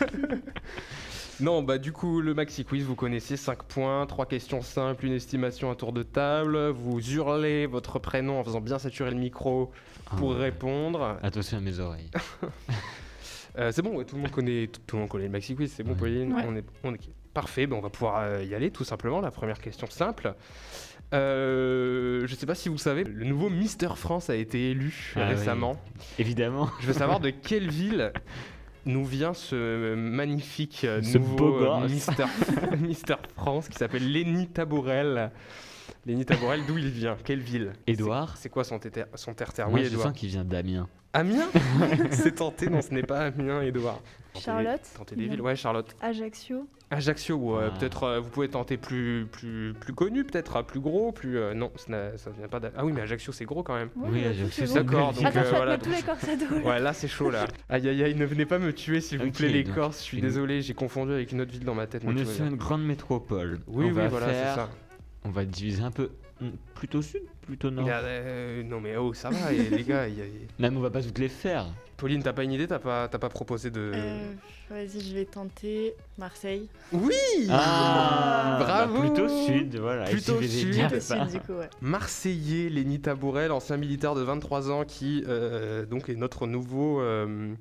[1.42, 5.14] Non, bah du coup, le maxi quiz, vous connaissez 5 points, 3 questions simples, une
[5.14, 6.70] estimation à tour de table.
[6.70, 9.72] Vous hurlez votre prénom en faisant bien saturer le micro
[10.18, 11.18] pour Ah, répondre.
[11.24, 12.12] Attention à mes oreilles.
[13.60, 15.56] Euh, c'est bon, ouais, tout le monde connaît tout, tout le monde connaît le maxi
[15.58, 15.98] quiz, c'est bon, Ouais.
[15.98, 16.34] Pauline.
[16.34, 16.44] Ouais.
[16.48, 17.00] On est, on est
[17.34, 17.68] parfait.
[17.68, 19.20] Ben, on va pouvoir euh, y aller tout simplement.
[19.20, 20.36] La première question simple.
[21.14, 25.24] Euh, je sais pas si vous savez, le nouveau Mister France a été élu Ah
[25.28, 25.36] oui.
[25.36, 25.76] récemment.
[26.18, 26.70] Évidemment.
[26.80, 28.14] Je veux savoir de quelle ville
[28.86, 31.88] nous vient ce magnifique euh, Ce nouveau beau euh.
[31.88, 32.26] Mister,
[32.80, 35.32] Mister France qui s'appelle Lenny Tabourel.
[36.06, 37.18] Lenny Tabourel, d'où il vient?
[37.24, 37.74] Quelle ville?
[37.86, 39.70] Édouard C'est quoi son, terre-terre?
[39.70, 40.08] Moi, Oui, je Édouard.
[40.08, 40.88] sens qu'il vient d'Amiens.
[41.14, 41.50] Amiens
[42.12, 43.62] C'est tenté, non, ce n'est pas Amiens.
[43.62, 45.94] Tentez- Charlotte Tentez des villes, ouais, Charlotte.
[46.02, 46.66] Ajaccio.
[46.90, 47.78] Ajaccio, ouais, Ah.
[47.78, 51.38] peut-être euh, vous pouvez tenter plus, plus, plus connu, peut-être, hein, plus gros, plus.
[51.38, 53.90] euh, non, ça ça vient pas d'A- Ah oui, mais Ajaccio, c'est gros quand même.
[53.98, 54.74] Oui, Ajaccio, c'est.
[54.74, 55.78] D'accord, donc Attends, euh, voilà.
[55.78, 56.48] tous les corsados.
[56.66, 57.46] Ouais, là c'est chaud là.
[57.70, 60.04] Aïe aïe aïe, ne venez pas me tuer s'il vous plaît les donc, Corses, je
[60.04, 62.04] suis une- désolé, j'ai confondu avec une autre ville dans ma tête.
[62.06, 63.60] mais On est sur une grande métropole.
[63.68, 64.70] Oui, on oui, va voilà, faire- c'est ça.
[65.26, 66.10] On va diviser un peu.
[66.42, 67.86] Hmm, Plutôt sud, plutôt nord.
[67.86, 70.08] Il y a, euh, non mais oh, ça va, et les gars.
[70.08, 70.26] il y a-
[70.60, 71.68] Non, mais on va pas toutes les faire.
[71.98, 73.92] Pauline, t'as pas une idée T'as pas, t'as pas proposé de.
[73.94, 74.32] Euh,
[74.72, 76.68] Vas-y, je vais tenter Marseille.
[76.94, 77.14] Oui
[77.50, 80.06] Ah, Bravo bah, Plutôt sud, voilà.
[80.06, 80.72] Plutôt sud.
[80.72, 81.70] Plutôt du coup, ouais.
[81.82, 87.54] Marseillais, Lenny Tabourel, ancien militaire de 23 ans qui euh, donc est notre nouveau euh,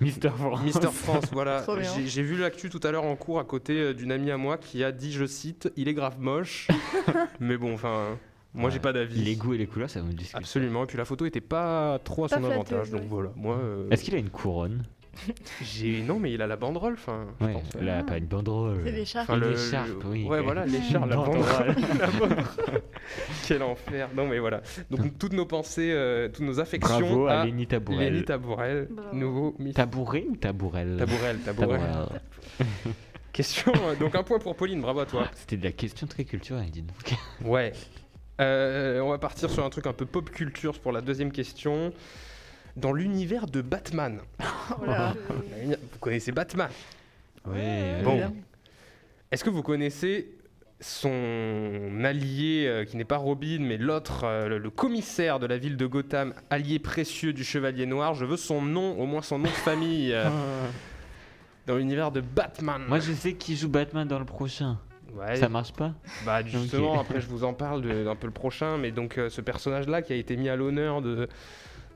[0.00, 0.62] Mister France.
[0.62, 1.24] Mister France.
[1.32, 1.64] Voilà,
[2.06, 4.56] j'ai vu l'actu tout à l'heure en cours à côté euh, d'une amie à moi
[4.56, 6.68] qui a dit, je cite, il est grave moche.
[7.40, 8.18] mais bon, enfin,
[8.54, 9.22] moi j'ai pas d'avis.
[9.22, 10.38] Les goûts et les couleurs, ça va me discuter.
[10.38, 10.84] Absolument.
[10.84, 12.90] Et puis la photo était pas trop à Pas son avantage.
[12.90, 13.30] Donc voilà.
[13.36, 14.84] Moi, euh, Est-ce qu'il a une couronne?
[15.62, 16.94] J'ai non, mais il a la banderole.
[16.94, 17.74] Enfin, je Ouais, pense.
[17.74, 17.84] ouais.
[17.84, 18.80] là, pas une banderole.
[18.84, 19.28] C'est l'écharpe.
[19.30, 20.24] Enfin, Une le- écharpe, le- oui.
[20.24, 21.38] Ouais, voilà, l'écharpe, la Banderole.
[21.40, 21.76] banderole.
[21.98, 22.44] La banderole.
[23.46, 24.08] Quel enfer.
[24.16, 24.62] Non, mais voilà.
[24.90, 28.12] Donc toutes nos pensées, euh, toutes nos affections Bravo à à Lenny Tabourel.
[28.12, 31.80] Lenny Tabourel, nouveau Miss Tabouret ou Tabourel Tabourel, Tabourel.
[31.80, 32.20] Tabourel.
[33.32, 33.72] Question.
[33.86, 34.80] euh, donc un point pour Pauline.
[34.80, 35.28] Bravo à toi.
[35.34, 37.14] C'était de la question très culturelle, dis donc.
[37.44, 37.72] Ouais.
[38.40, 41.92] Euh, on va partir sur un truc un peu pop culture pour la deuxième question.
[42.78, 44.20] Dans l'univers de Batman.
[44.80, 45.14] Oh là.
[45.66, 46.70] Vous connaissez Batman?
[47.46, 48.00] Ouais.
[48.04, 48.16] Bon.
[48.16, 48.32] Bien.
[49.30, 50.28] Est-ce que vous connaissez
[50.80, 55.58] son allié, euh, qui n'est pas Robin, mais l'autre, euh, le, le commissaire de la
[55.58, 58.14] ville de Gotham, allié précieux du Chevalier Noir?
[58.14, 60.28] Je veux son nom, au moins son nom de famille, euh,
[61.66, 62.82] dans l'univers de Batman.
[62.88, 64.78] Moi, je sais qui joue Batman dans le prochain.
[65.14, 65.94] Ouais, Ça marche pas?
[66.24, 69.40] Bah, justement, après je vous en parle d'un peu le prochain, mais donc euh, ce
[69.40, 71.28] personnage-là qui a été mis à l'honneur de,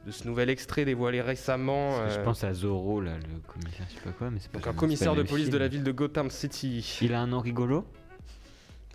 [0.07, 1.93] de ce nouvel extrait dévoilé récemment.
[2.09, 4.59] Je euh, pense à Zorro, là, le commissaire, je sais pas quoi, mais c'est pas
[4.59, 6.99] donc un commissaire de police de la ville de Gotham City.
[7.03, 7.85] Il a un nom rigolo?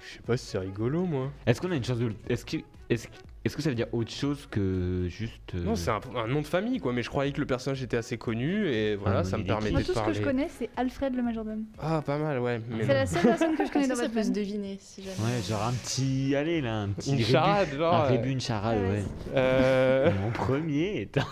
[0.01, 1.31] Je sais pas si c'est rigolo, moi.
[1.45, 2.13] Est-ce qu'on a une chance de.
[2.29, 2.57] Est-ce que,
[2.89, 3.07] est-ce,
[3.47, 5.55] est-ce que ça veut dire autre chose que juste.
[5.55, 6.93] euh, Non, c'est un, un nom de famille, quoi.
[6.93, 9.47] Mais je croyais que le personnage était assez connu et voilà, Ah, ça me oui,
[9.47, 10.13] permettait Moi, de tout ce que parler.
[10.19, 11.63] je connais, c'est Alfred le majordome.
[11.79, 12.61] Ah, pas mal, ouais.
[12.69, 12.93] Mais C'est non.
[12.93, 15.15] la seule personne que je connais Est-ce dans que ça peut se deviner si jamais
[15.17, 16.35] Ouais, genre un petit.
[16.35, 17.09] Allez, là, un petit.
[17.11, 17.31] Une rébut.
[17.31, 17.93] charade, genre.
[17.95, 18.89] Un euh, rébut, une charade, Ouais.
[18.89, 19.03] ouais.
[19.35, 21.19] euh, Mon premier est.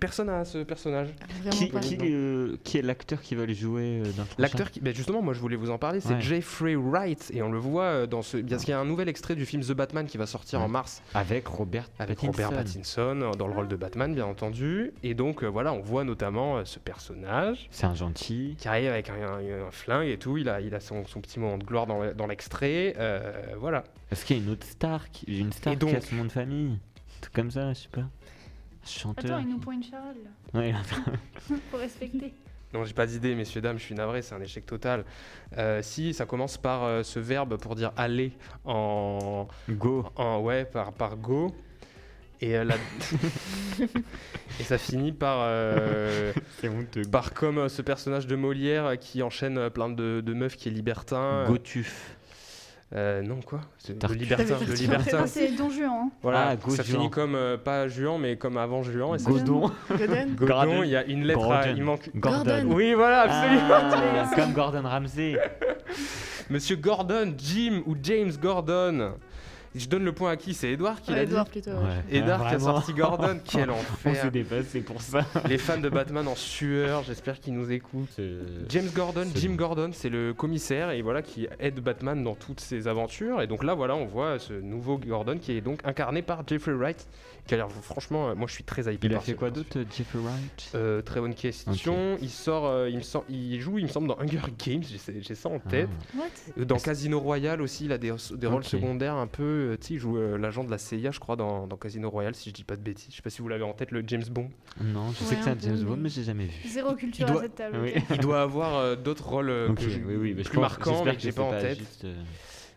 [0.00, 1.08] Personne à ce personnage.
[1.50, 4.80] Qui, qui, euh, qui est l'acteur qui va le jouer euh, L'acteur qui.
[4.80, 6.20] ben justement, moi je voulais vous en parler, c'est Ouais.
[6.20, 7.30] Jeffrey Wright.
[7.34, 8.38] Et on le voit euh, dans ce.
[8.38, 10.64] Parce qu'il y a un nouvel extrait du film The Batman qui va sortir Ouais.
[10.64, 12.42] en mars Avec Robert avec Pattinson.
[12.42, 14.92] Robert Pattinson euh, dans le rôle de Batman, bien entendu.
[15.02, 18.56] Et donc euh, voilà, on voit notamment euh, ce personnage C'est un gentil.
[18.58, 20.38] qui arrive avec un, un- un flingue et tout.
[20.38, 22.94] Il a, il a son, son petit moment de gloire dans, le- dans l'extrait.
[22.98, 23.84] euh, voilà.
[24.10, 25.26] Est-ce qu'il y a une autre star qui...
[25.38, 26.72] Une star Et qui a donc son nom de famille?
[26.72, 28.04] Un truc comme ça, je sais pas.
[28.98, 29.36] Chanteur.
[29.36, 30.60] Attends, ils nous font une charade là.
[30.60, 30.74] Ouais,
[31.70, 32.34] Faut respecter.
[32.72, 35.04] Non, j'ai pas d'idée, messieurs, dames, je suis navré, c'est un échec total.
[35.58, 38.32] Euh, si, ça commence par euh, ce verbe pour dire aller
[38.64, 39.48] en.
[39.68, 40.06] Go.
[40.16, 41.52] en ouais, par, par go.
[42.40, 42.76] Et, euh, la-
[44.60, 45.38] et ça finit par.
[45.40, 46.32] euh,
[47.10, 50.72] par comme euh, ce personnage de Molière qui enchaîne plein de, de meufs qui est
[50.72, 51.46] libertin.
[51.48, 52.16] Gotuf.
[52.92, 53.60] Euh, non, quoi
[54.00, 54.18] Tartuffe.
[54.18, 54.42] libertin.
[54.44, 54.80] De Tartuffe.
[54.80, 55.26] libertin.
[55.26, 55.90] C'est Don Juan.
[55.92, 56.10] hein.
[56.22, 56.84] Voilà, Ah, ça Juan.
[56.84, 59.14] finit comme euh, pas Juan, mais comme avant Juan.
[59.14, 59.60] Et ça Godon.
[59.60, 59.70] Godon
[60.34, 60.82] Godon, Gordon.
[60.82, 62.10] il y a une lettre, à- il manque.
[62.16, 62.44] Gordon.
[62.44, 62.74] Gordon.
[62.74, 63.68] Oui, voilà, absolument.
[64.32, 65.38] Ah, comme Gordon Ramsay.
[66.50, 69.12] Monsieur Gordon, Jim ou James Gordon.
[69.74, 70.52] Je donne le point à qui?
[70.52, 71.70] C'est Edouard qui Ouais, l'a dit Edouard plutôt.
[71.70, 72.02] ouais.
[72.10, 72.74] Edouard qui a Vraiment.
[72.80, 73.38] sorti Gordon.
[73.44, 74.30] Quel On s'est enfer.
[74.32, 75.24] dépassé pour ça.
[75.48, 78.20] Les fans de Batman en sueur, j'espère qu'ils nous écoutent.
[78.68, 79.54] James Gordon, c'est Jim.
[79.54, 83.42] Gordon, c'est le commissaire et voilà qui aide Batman dans toutes ses aventures.
[83.42, 86.72] Et donc là, voilà, on voit ce nouveau Gordon qui est donc incarné par Jeffrey
[86.72, 87.06] Wright,
[87.46, 89.06] qui a l'air franchement, euh, moi je suis très hypé.
[89.06, 90.70] Il a par fait ce- quoi d'autre, Jeffrey Wright?
[90.74, 92.16] Euh, très bonne question.
[92.20, 94.82] Il sort, euh, il, me sort- il joue, il me semble, dans Hunger Games.
[95.20, 95.88] J'ai ça- en tête.
[96.16, 96.24] What?
[96.58, 99.59] Euh, Dans Casino Royale aussi, il a des, des rôles secondaires un peu.
[99.60, 102.10] Euh, Tu sais, il joue euh, l'agent de la CIA, je crois, dans, dans Casino
[102.10, 103.08] Royale, si je dis pas de bêtises.
[103.10, 104.50] Je sais pas si vous l'avez en tête, le James Bond.
[104.78, 106.68] Ah, Non, je sais que c'est un James Bond, mais- j'ai jamais vu.
[106.68, 107.78] Zéro culture Il doit- à cette table.
[107.82, 107.92] Oui.
[107.96, 108.02] ok.
[108.10, 111.50] Il doit avoir euh, d'autres rôles oui, oui, plus marquants, mais que j'ai pas en
[111.52, 111.78] tête.
[111.78, 112.14] juste, euh,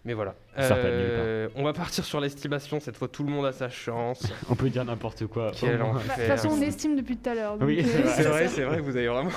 [0.05, 0.35] Mais voilà.
[0.59, 2.79] Euh, on va partir sur l'estimation.
[2.79, 4.23] Cette fois, tout le monde a sa chance.
[4.49, 5.51] On peut dire n'importe quoi.
[5.51, 7.57] Bah, De toute façon, on estime depuis tout à l'heure.
[7.61, 7.83] Oui,
[8.15, 8.47] c'est vrai.
[8.49, 9.31] c'est vrai, vous avez vraiment.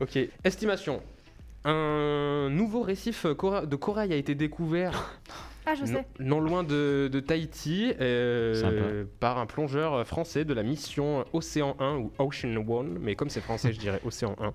[0.00, 0.18] Ok.
[0.44, 1.02] Estimation.
[1.66, 5.18] Un nouveau récif de corail a été découvert
[5.66, 6.06] Ah, je non, sais.
[6.20, 11.96] non loin de, de Tahiti euh, par un plongeur français de la mission Océan 1
[11.96, 14.52] ou Ocean 1, mais comme c'est français, je dirais Océan 1.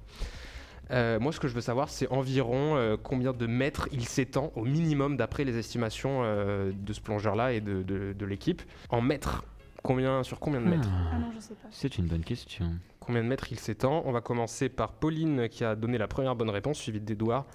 [0.91, 4.51] Euh, moi, ce que je veux savoir, c'est environ euh, combien de mètres il s'étend
[4.55, 8.61] au minimum d'après les estimations euh, de ce plongeur-là et de, de- de l'équipe.
[8.89, 9.45] En mètres,
[9.83, 10.89] combien, sur combien de mètres?
[10.91, 11.67] Ah, Ah non, je sais pas.
[11.69, 12.65] C'est une bonne question.
[12.99, 14.01] Combien de mètres il s'étend?
[14.05, 17.45] On va commencer par Pauline qui a donné la première bonne réponse, suivie d'Edouard.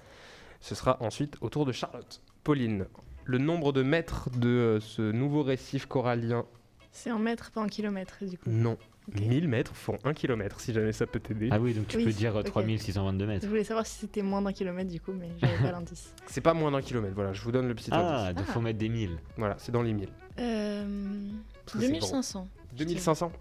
[0.61, 2.21] Ce sera ensuite au tour de Charlotte.
[2.45, 2.85] Pauline,
[3.25, 6.45] le nombre de mètres de euh, ce nouveau récif corallien
[6.91, 8.49] C'est en mètres, pas en kilomètres, du coup.
[8.49, 8.77] Non.
[9.07, 9.19] Ok.
[9.21, 11.49] 1000 mètres font 1 km, si jamais ça peut t'aider.
[11.51, 12.47] Ah oui, donc tu Oui, peux dire euh, ok.
[12.47, 13.43] 3622 mètres.
[13.43, 16.11] Je voulais savoir si c'était moins d'un kilomètre, du coup, mais j'avais pas l'indice.
[16.27, 18.35] C'est pas moins d'un kilomètre, voilà, je vous donne le petit Ah, indice.
[18.37, 18.51] donc Ah.
[18.53, 19.17] faut mettre des 1000.
[19.37, 20.09] Voilà, c'est dans les 1000.
[20.39, 21.29] Euh,
[21.65, 22.47] Parce que c'est 2500.
[22.77, 23.31] 2500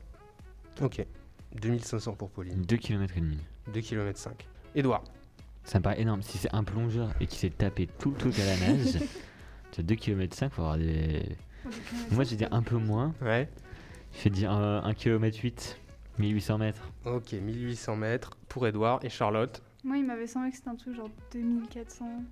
[0.82, 1.04] Ok.
[1.60, 2.60] 2500 pour Pauline.
[2.62, 3.38] 2 km et demi.
[3.72, 4.46] 2 km 5.
[4.74, 5.04] Edouard.
[5.64, 6.20] Ça me paraît énorme.
[6.20, 8.98] Si c'est un plongeur et qui s'est tapé tout le truc à la nage,
[9.82, 11.22] 2 km 5, faut avoir des.
[12.10, 13.14] Moi, j'ai dit un peu moins.
[13.22, 13.48] Ouais.
[14.12, 15.78] Je vais dire 1 km 8,
[16.18, 16.90] 1800 mètres.
[17.04, 19.62] Ok, 1800 mètres pour Edouard et Charlotte.
[19.82, 22.22] Moi, il m'avait semblé que c'était un truc genre 2400.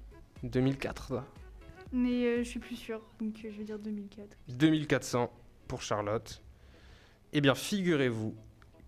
[0.44, 1.24] 2004 là.
[1.92, 4.36] Mais euh, je suis plus sûre, donc euh, je vais dire 2004.
[4.48, 5.30] 2400
[5.68, 6.42] pour Charlotte.
[7.34, 8.34] Eh bien, figurez-vous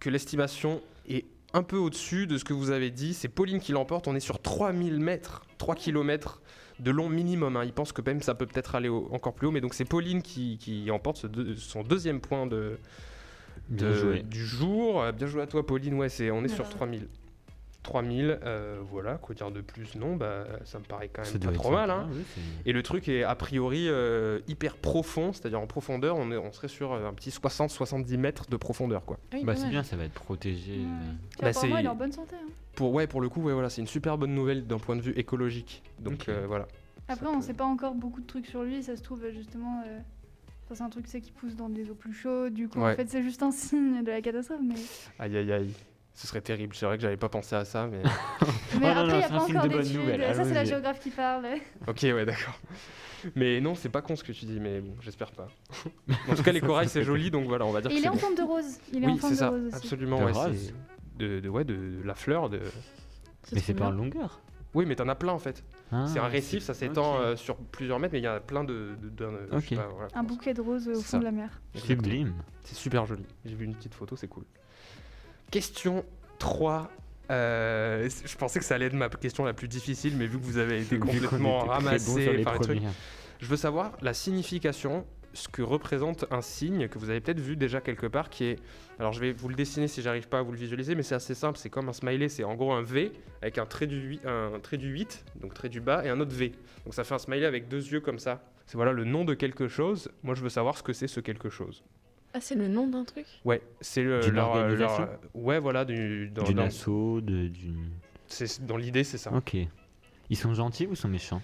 [0.01, 3.12] que l'estimation est un peu au-dessus de ce que vous avez dit.
[3.12, 4.09] C'est Pauline qui l'emporte.
[4.09, 6.40] On est sur 3000 mètres, 3 km
[6.81, 7.57] de long minimum.
[7.57, 7.65] hein.
[7.65, 9.51] Il pense que même ça peut peut-être aller au- encore plus haut.
[9.53, 12.79] Mais donc, c'est Pauline qui, qui emporte ce deux- son deuxième point de,
[13.69, 15.05] du jour.
[15.17, 15.95] Bien joué à toi, Pauline.
[15.95, 16.77] Ouais, c'est, on est sur Voilà.
[16.77, 17.09] 3000.
[17.85, 21.53] 3000, euh, voilà, quoi dire de plus Non, bah, ça me paraît quand même pas
[21.53, 21.90] trop mal.
[21.90, 22.09] hein.
[22.12, 22.23] oui,
[22.66, 26.51] Et le truc est a priori euh, hyper profond, c'est-à-dire en profondeur, on, est- on
[26.53, 29.05] serait sur euh, un petit 60-70 mètres de profondeur.
[29.05, 29.18] Quoi.
[29.33, 30.79] Ah oui, Bah, c'est bien, ça va être protégé.
[31.42, 31.53] Ouais.
[31.53, 32.35] Bah, il est en bonne santé.
[32.37, 32.49] hein.
[32.75, 35.03] Pour, ouais, pour le coup, ouais, voilà, c'est une super bonne nouvelle d'un point de
[35.03, 35.83] vue écologique.
[36.01, 36.66] Donc euh, voilà.
[37.07, 38.83] Après, Ça on peut- sait pas encore beaucoup de trucs sur lui.
[38.83, 39.83] Ça se trouve, justement.
[39.87, 39.99] euh,
[40.64, 42.55] enfin, c'est un truc c'est qui pousse dans des eaux plus chaudes.
[42.55, 42.92] Du coup, Ouais.
[42.94, 44.61] en fait, c'est juste un signe de la catastrophe.
[44.66, 44.75] Mais,
[45.18, 45.70] Aïe aïe aïe.
[46.16, 47.98] Ce serait terrible, c'est vrai que j'avais pas pensé à ça, mais.
[48.03, 48.09] mais
[48.74, 50.35] Oh non, après, non, il n'y c'est a un pas encore d'études.
[50.35, 51.46] Ça, c'est la géographe qui parle.
[51.88, 52.59] ok, ouais, d'accord.
[53.35, 55.48] Mais non, c'est pas con ce que tu dis, mais bon, j'espère pas.
[56.31, 58.03] en tout cas, les corails, c'est joli, donc voilà, on va dire Et que il
[58.03, 58.79] c'est est en forme de rose.
[58.92, 59.77] Il est Oui, en forme c'est de ça, rose aussi.
[59.77, 60.18] absolument.
[60.20, 60.74] De ouais, rose c'est
[61.18, 62.48] de, de- ouais, de, de la fleur.
[62.50, 62.61] De...
[63.53, 64.40] Mais c'est pas en longueur.
[64.74, 65.64] Oui, mais t'en as plein en fait.
[65.92, 68.64] Ah, c'est un récif, ça s'étend euh, sur plusieurs mètres, mais il y a plein
[68.64, 68.90] de.
[69.00, 71.18] de, pas, voilà, Un bouquet de roses au fond ça.
[71.18, 71.61] de la mer.
[71.74, 72.35] Sublime.
[72.62, 73.24] C'est super joli.
[73.44, 74.44] J'ai vu une petite photo, c'est cool.
[75.55, 76.05] Question
[76.40, 76.90] 3.
[77.31, 80.43] Euh, je pensais que ça allait être ma question la plus difficile, mais vu que
[80.43, 82.83] vous avez été complètement ramassé par les trucs,
[83.38, 87.55] je veux savoir la signification, ce que représente un signe que vous avez peut-être vu
[87.55, 88.59] déjà quelque part, qui est.
[88.99, 91.14] Alors je vais vous le dessiner si j'arrive pas à vous le visualiser, mais c'est
[91.14, 91.57] assez simple.
[91.57, 94.59] C'est comme un smiley, c'est en gros un V avec un trait du 8, un
[94.61, 96.51] trait du 8, donc trait du bas, et un autre V.
[96.85, 98.43] Donc ça fait un smiley avec deux yeux comme ça.
[98.67, 100.11] C'est voilà le nom de quelque chose.
[100.25, 101.85] Moi je veux savoir ce que c'est ce quelque chose.
[102.35, 103.27] Ah, c'est le nom d'un truc?
[103.44, 105.09] Ouais, c'est le, D'une leur, euh, leur- organisation?
[105.35, 106.88] ouais voilà du dans, D'une dans- asso,
[107.20, 107.90] de- d'une.
[108.27, 109.33] c'est dans l'idée c'est ça.
[109.33, 109.57] Ok.
[110.31, 111.42] Ils sont gentils ou sont méchants?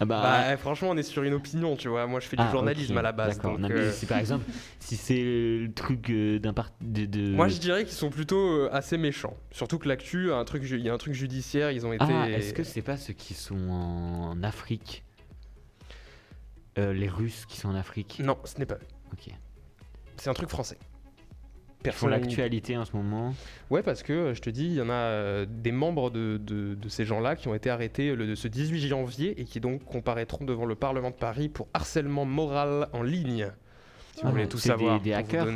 [0.00, 0.22] Ah bah.
[0.22, 2.06] Bah, franchement on est sur une opinion tu vois.
[2.06, 3.36] Moi je fais du ah, journalisme à la base.
[3.36, 3.52] D'accord.
[3.58, 4.44] donc, Non, mais euh, si par exemple,
[4.78, 8.38] si c'est le truc euh, d'un part de, de- Moi je dirais qu'ils sont plutôt
[8.38, 9.36] euh, assez méchants.
[9.50, 12.04] Surtout que l'actu, un truc, il y a un truc judiciaire, ils ont été.
[12.08, 15.02] Ah, est-ce que c'est pas ceux qui sont en Afrique?
[16.78, 18.20] Euh, Les Russes qui sont en Afrique?
[18.22, 18.76] Non, ce n'est pas.
[18.76, 18.86] eux.
[19.12, 19.34] Ok.
[20.18, 20.76] C'est un truc français.
[20.80, 23.34] Ils font Personne- l'actualité en ce moment.
[23.70, 26.36] Ouais, parce que euh, je te dis, il y en a euh, des membres de,
[26.42, 29.84] de- de ces gens-là qui ont été arrêtés le, ce 18 janvier et qui donc
[29.84, 33.52] comparaîtront devant le Parlement de Paris pour harcèlement moral en ligne.
[34.16, 35.00] Si vous Ah, voulez tout des- savoir.
[35.00, 35.46] des vous hackers.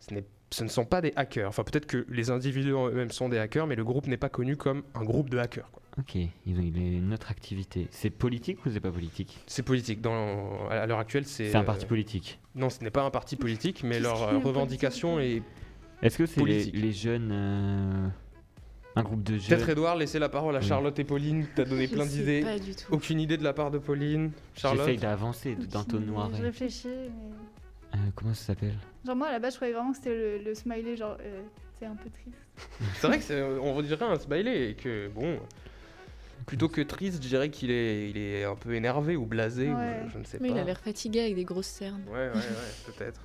[0.00, 0.14] Ce,
[0.50, 1.48] ce ne sont pas des hackers.
[1.48, 4.56] Enfin, peut-être que les individus eux-mêmes sont des hackers, mais le groupe n'est pas connu
[4.56, 5.70] comme un groupe de hackers.
[5.70, 5.82] quoi.
[5.98, 7.86] Ok, ils ont il a une autre activité.
[7.90, 9.38] C'est politique ou c'est pas politique?
[9.46, 10.00] C'est politique.
[10.00, 11.50] Dans, à l'heure actuelle, c'est.
[11.50, 12.40] C'est un parti euh, politique.
[12.56, 15.42] Non, ce n'est pas un parti politique, mais leur euh, revendication est.
[16.02, 17.30] Est-ce que c'est les, les jeunes.
[17.32, 18.08] euh,
[18.96, 20.66] Un groupe de Peut-être jeunes Edouard, laissez la parole à Oui.
[20.66, 21.46] Charlotte et Pauline.
[21.54, 22.42] T'as donné Je plein d'idées.
[22.42, 22.92] Pas du tout.
[22.92, 24.32] Aucune idée de la part de Pauline.
[24.56, 24.86] Charlotte.
[24.86, 26.28] J'essaye d'avancer Aucune d'entonnoir.
[26.30, 27.94] idée, Je réfléchis, mais...
[27.94, 28.74] Euh, comment ça s'appelle?
[29.06, 31.42] Genre moi à la base je croyais vraiment que c'était le, le smiley genre euh,
[31.78, 32.36] c'est un peu triste.
[32.96, 35.38] C'est vrai que c'est- on dirait un smiley et que bon.
[36.46, 39.76] Plutôt que triste, je dirais qu'il est, il est un peu énervé ou blasé ou
[40.12, 40.54] je ne sais Mais pas.
[40.54, 42.02] il a l'air fatigué avec des grosses cernes.
[42.08, 42.32] Ouais, ouais, ouais,
[42.96, 43.20] peut-être.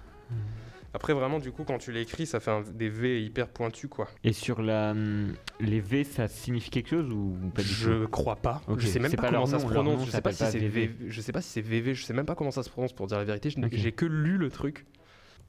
[0.93, 4.07] Après, vraiment, du coup, quand tu l'écris, ça fait un- des V hyper pointus, quoi.
[4.23, 8.09] Et sur la, hum, les V, ça signifie quelque chose ou pas du je tout?
[8.09, 8.61] crois pas.
[8.67, 9.99] Ok, Je sais même pas, pas comment ça se prononce.
[9.99, 10.67] nom Je sais pas si pas VV.
[10.87, 11.09] VV.
[11.09, 11.93] Je sais pas si c'est VV.
[11.93, 13.51] Je sais même pas comment ça se prononce pour dire la vérité.
[13.71, 14.85] J'ai que lu le truc.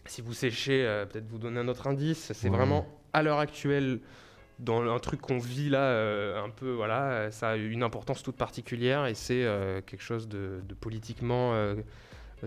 [0.06, 2.32] Si vous séchez, euh, peut-être vous donner un autre indice.
[2.34, 2.56] C'est Ouais.
[2.56, 4.00] vraiment à l'heure actuelle
[4.60, 8.36] dans un truc qu'on vit là, euh, un peu voilà, ça a une importance toute
[8.36, 11.74] particulière et c'est euh, quelque chose de, de politiquement euh,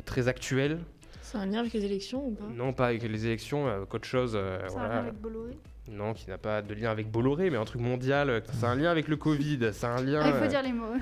[0.06, 0.80] très actuel.
[1.22, 2.46] C'est un lien avec les élections ou pas?
[2.54, 4.34] Non, pas avec les élections, euh, qu'autre chose.
[4.36, 4.90] euh, Ça a voilà.
[4.90, 5.58] rien avec Bolloré?
[5.90, 8.42] Non, qui n'a pas de lien avec Bolloré, mais un truc mondial.
[8.54, 9.72] C'est un lien avec le Covid.
[9.74, 10.22] C'est un lien.
[10.24, 10.94] Ah, il faut euh, dire les mots.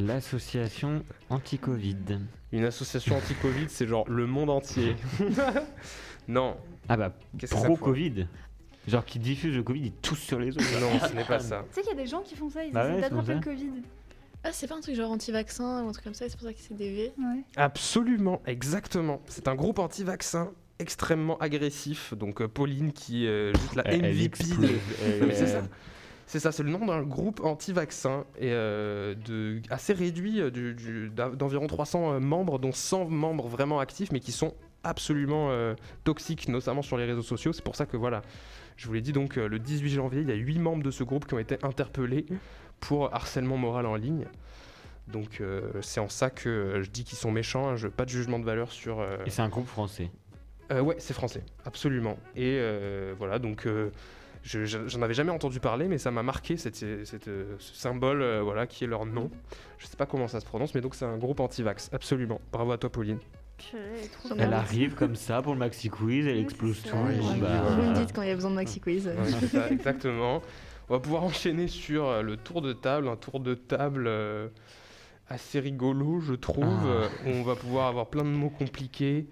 [0.00, 2.18] L'association anti-Covid.
[2.52, 4.96] Une association anti-Covid, c'est genre le monde entier.
[6.28, 6.56] non,
[6.88, 7.12] Ah bah,
[7.50, 8.26] pro-Covid.
[8.88, 10.80] Genre qui diffuse le Covid, ils tous sur les autres.
[10.80, 11.64] Non, ce n'est pas ça.
[11.68, 13.34] Tu sais qu'il y a des gens qui font ça, ils Bah essaient ouais, d'attraper
[13.34, 13.70] le Covid.
[14.44, 16.46] Ah, c'est pas un truc genre anti-vaccin ou un truc comme ça, et c'est pour
[16.48, 17.12] ça que c'est des V.
[17.16, 17.42] Ouais.
[17.56, 19.20] Absolument, exactement.
[19.28, 22.12] C'est un groupe anti-vaccin extrêmement agressif.
[22.14, 24.24] Donc euh, Pauline qui est juste la Elle- elle MVP.
[24.24, 24.58] explose.
[24.58, 25.62] de- Elle- Non, mais c'est ça.
[26.26, 30.74] C'est ça, c'est le nom d'un groupe anti-vaccin et euh, de, assez réduit euh, du-
[30.74, 35.50] du- d'à- d'environ 300 euh, membres, dont 100 membres vraiment actifs, mais qui sont absolument
[35.50, 35.74] euh,
[36.04, 37.52] toxiques, notamment sur les réseaux sociaux.
[37.52, 38.22] C'est pour ça que voilà,
[38.76, 40.90] je vous l'ai dit, donc euh, le 18 janvier, il y a 8 membres de
[40.90, 42.26] ce groupe qui ont été interpellés
[42.80, 44.26] pour harcèlement moral en ligne.
[45.08, 48.04] Donc euh, c'est en ça que euh, je dis qu'ils sont méchants, hein, je, pas
[48.04, 49.00] de jugement de valeur sur...
[49.00, 50.10] euh, Et c'est un groupe français.
[50.70, 52.16] ouais, c'est français, absolument.
[52.36, 52.58] Et
[53.18, 53.66] voilà, donc
[54.44, 58.24] je- je- j'en avais jamais entendu parler, mais ça m'a marqué cette, cette, ce symbole,
[58.40, 59.30] voilà, qui est leur nom.
[59.78, 62.40] Je sais pas comment ça se prononce, mais donc c'est un groupe anti-vax, absolument.
[62.52, 63.18] Bravo à toi, Pauline.
[63.70, 66.96] Purée, elle arrive comme ça pour le maxi quiz, elle explose tout.
[67.40, 69.06] bah, Vous me dites quand il y a besoin de Maxi Quiz.
[69.06, 70.42] Ouais, ça, exactement.
[70.88, 74.48] On va pouvoir enchaîner sur euh, le tour de table, un tour de table euh,
[75.28, 76.64] assez rigolo, je trouve.
[76.66, 76.86] Ah.
[76.86, 79.26] euh, où on va pouvoir avoir plein de mots compliqués.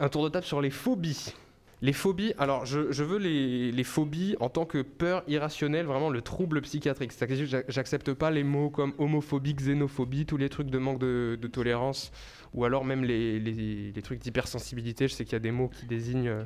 [0.00, 1.34] Un tour de table sur les phobies.
[1.82, 6.60] Les phobies, alors je, veux les, phobies en tant que peur irrationnelle, vraiment le trouble
[6.60, 7.10] psychiatrique.
[7.10, 11.00] C'est-à-dire que j'a- j'accepte pas les mots comme homophobie, xénophobie, tous les trucs de manque
[11.00, 12.12] de, tolérance,
[12.54, 15.08] ou alors même les, les- trucs d'hypersensibilité.
[15.08, 16.44] Je sais qu'il y a des mots qui désignent euh,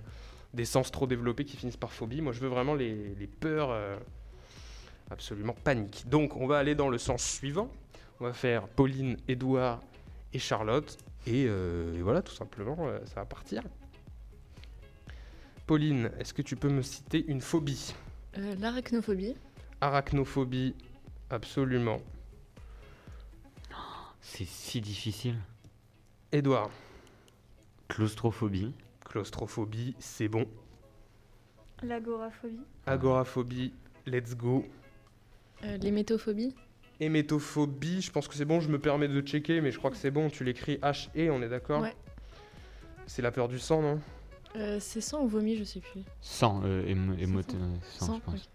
[0.54, 2.22] des sens trop développés qui finissent par phobie.
[2.22, 3.94] Moi, je veux vraiment les, peurs euh,
[5.10, 6.04] absolument paniques.
[6.08, 7.70] Donc, on va aller dans le sens suivant.
[8.20, 9.82] On va faire Pauline, Édouard
[10.32, 10.96] et Charlotte.
[11.26, 13.62] Et, euh, et voilà, tout simplement, ça va partir.
[15.66, 17.94] Pauline, est-ce que tu peux me citer une phobie
[18.38, 19.34] Euh, L'arachnophobie.
[19.80, 20.74] Arachnophobie,
[21.30, 22.00] absolument.
[24.20, 25.36] C'est si difficile.
[26.32, 26.70] Édouard,
[27.88, 28.72] Claustrophobie.
[29.04, 30.46] claustrophobie, c'est bon.
[31.82, 32.60] L'agoraphobie.
[32.86, 33.72] Agoraphobie,
[34.06, 34.64] let's go.
[35.64, 36.54] Euh, L'hémétophobie.
[37.00, 39.96] Hémétophobie, je pense que c'est bon, je me permets de checker, mais je crois que
[39.96, 41.94] c'est bon, tu l'écris H-E, on est d'accord Ouais.
[43.06, 44.00] C'est la peur du sang, non?
[44.56, 46.02] Euh, c'est sang ou vomi, je sais plus.
[46.20, 47.74] Sans euh, émo- émo- C'est euh,
[48.06, 48.48] Sang, je pense.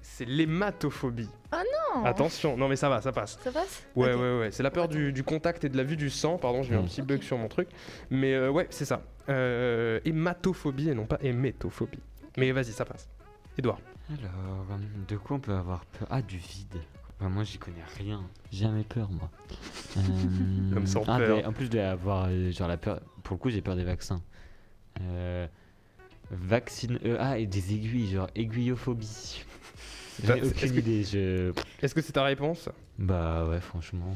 [0.00, 1.28] C'est l'hématophobie.
[1.52, 3.38] non Attention, non mais ça va, ça passe.
[3.42, 5.96] Ça passe Ouais, ouais, ouais, c'est la peur du, du contact et de la vue
[5.96, 6.86] du sang, pardon, j'ai eu un Mm.
[6.86, 7.68] petit bug sur mon truc.
[8.10, 9.02] Mais euh, ouais, c'est ça.
[9.28, 11.98] Euh, hématophobie et non pas hémétophobie.
[12.36, 13.08] Mais vas-y, ça passe.
[13.58, 13.78] Édouard.
[14.10, 14.78] Alors,
[15.08, 16.08] de quoi on peut avoir peur?
[16.10, 16.74] Ah, du vide.
[17.18, 18.22] Enfin, moi, j'y connais rien.
[18.52, 19.30] Jamais peur, moi.
[19.96, 20.00] Euh,
[20.74, 21.36] L'homme sans ah, peur.
[21.36, 23.00] mais en plus d'avoir genre la peur.
[23.22, 24.20] Pour le coup, j'ai peur des vaccins.
[25.00, 25.46] Euh,
[26.30, 26.98] vaccine.
[27.04, 29.44] euh, ah, et des aiguilles, genre aiguillophobie.
[30.24, 31.04] J'ai aucune que- idée.
[31.04, 31.52] Je...
[31.82, 32.68] Est-ce que c'est ta réponse?
[32.98, 34.14] Bah ouais, franchement.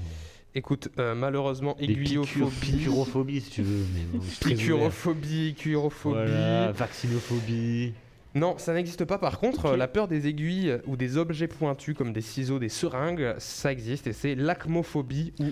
[0.55, 2.55] Écoute, euh, malheureusement, aiguillophobie.
[2.61, 3.85] Piquurophobie, si tu veux.
[3.95, 6.15] Mais bon, cuirophobie.
[6.15, 7.93] Voilà, vaccinophobie.
[8.35, 9.19] Non, ça n'existe pas.
[9.19, 13.35] Par contre, la peur des aiguilles ou des objets pointus comme des ciseaux, des seringues,
[13.39, 15.47] ça existe et c'est l'acmophobie ou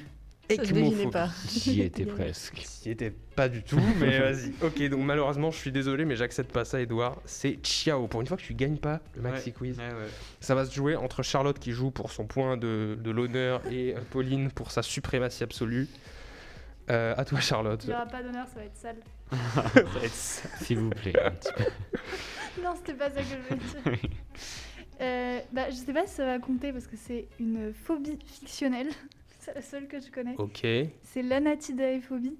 [0.48, 2.62] J'y étais presque.
[2.82, 4.52] J'y étais pas du tout, mais vas-y.
[4.62, 7.20] Ok, donc malheureusement, je suis désolé, mais j'accepte pas ça, Edouard.
[7.24, 8.06] C'est ciao.
[8.06, 9.78] Pour une fois que tu gagnes pas le maxi quiz,
[10.40, 13.94] ça va se jouer entre Charlotte qui joue pour son point de, de l'honneur et
[13.94, 15.88] euh, Pauline pour sa suprématie absolue.
[16.88, 17.82] Euh, à toi, Charlotte.
[17.82, 18.96] Il n'y aura pas d'honneur, ça va être sale.
[19.32, 20.48] Ça va être ça.
[20.62, 21.12] S'il vous plaît.
[21.20, 21.64] un petit peu.
[22.62, 23.60] Non, c'était pas ça que je voulais
[23.96, 24.10] dire.
[25.00, 28.88] Euh, bah, je sais pas si ça va compter parce que c'est une phobie fictionnelle.
[29.46, 30.34] C'est la seule que je connais.
[30.38, 30.64] Ok.
[30.64, 32.36] Est-ce C'est l'anatidaephobie.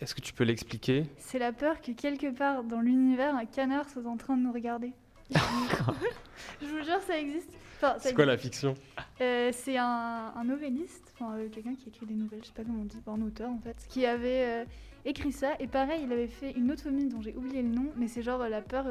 [0.00, 1.04] que tu peux l'expliquer?
[1.18, 4.52] C'est la peur que quelque part dans l'univers, un canard soit en train de nous
[4.52, 4.92] regarder.
[5.30, 7.50] je vous jure, ça existe.
[7.76, 8.74] Enfin, C'est quoi la fiction?
[9.20, 12.62] Euh, C'est un, un novelliste, enfin euh, quelqu'un qui écrit des nouvelles, je sais pas
[12.62, 14.64] comment on dit, un auteur en fait, qui avait euh,
[15.04, 15.56] écrit ça.
[15.60, 18.22] Et pareil, il avait fait une autre phobie dont j'ai oublié le nom, mais c'est
[18.22, 18.86] genre la peur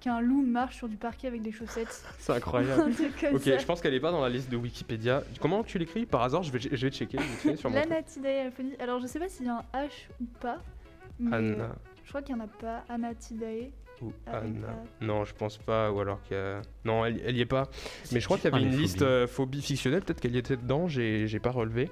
[0.00, 2.02] qu'un loup marche sur du parquet avec des chaussettes.
[2.18, 2.90] C'est incroyable.
[3.32, 3.58] Ok, ça.
[3.58, 5.22] je pense qu'elle est pas dans la liste de Wikipédia.
[5.40, 6.06] Comment tu l'écris?
[6.06, 7.18] Par hasard, je vais, je vais checker
[7.56, 7.74] sur truc.
[7.74, 8.74] L'anatidaephobie.
[8.80, 9.90] Alors je sais pas s'il y a un H
[10.20, 10.58] ou pas.
[11.18, 11.74] Mais euh, Anna
[12.04, 12.82] je crois qu'il y en a pas.
[12.88, 13.70] Anatidae.
[14.02, 14.82] ou Anna.
[15.00, 16.60] Non, je pense pas, ou alors qu'il y a...
[16.84, 17.68] Non, elle, elle y est pas.
[18.10, 19.10] Mais je crois qu'il y avait une liste phobies.
[19.12, 21.88] euh, phobie fictionnelle, peut-être qu'elle y était dedans, j'ai j'ai pas relevé.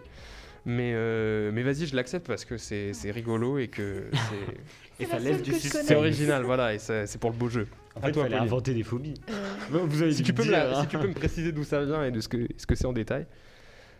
[0.64, 5.06] Mais, euh, mais vas-y, je l'accepte parce que c'est c'est rigolo et que c'est- Et
[5.06, 5.84] ça seule du je suspense.
[5.86, 7.68] c'est original, voilà, et ça- c'est pour le beau jeu.
[7.98, 9.14] En fait, toi, il fallait inventer des phobies.
[9.30, 9.54] Euh,
[9.86, 10.82] Vous avez Si tu, peux me dire, la- hein.
[10.82, 12.86] si tu peux me préciser d'où ça vient et de ce que ce que c'est
[12.86, 13.26] en détail.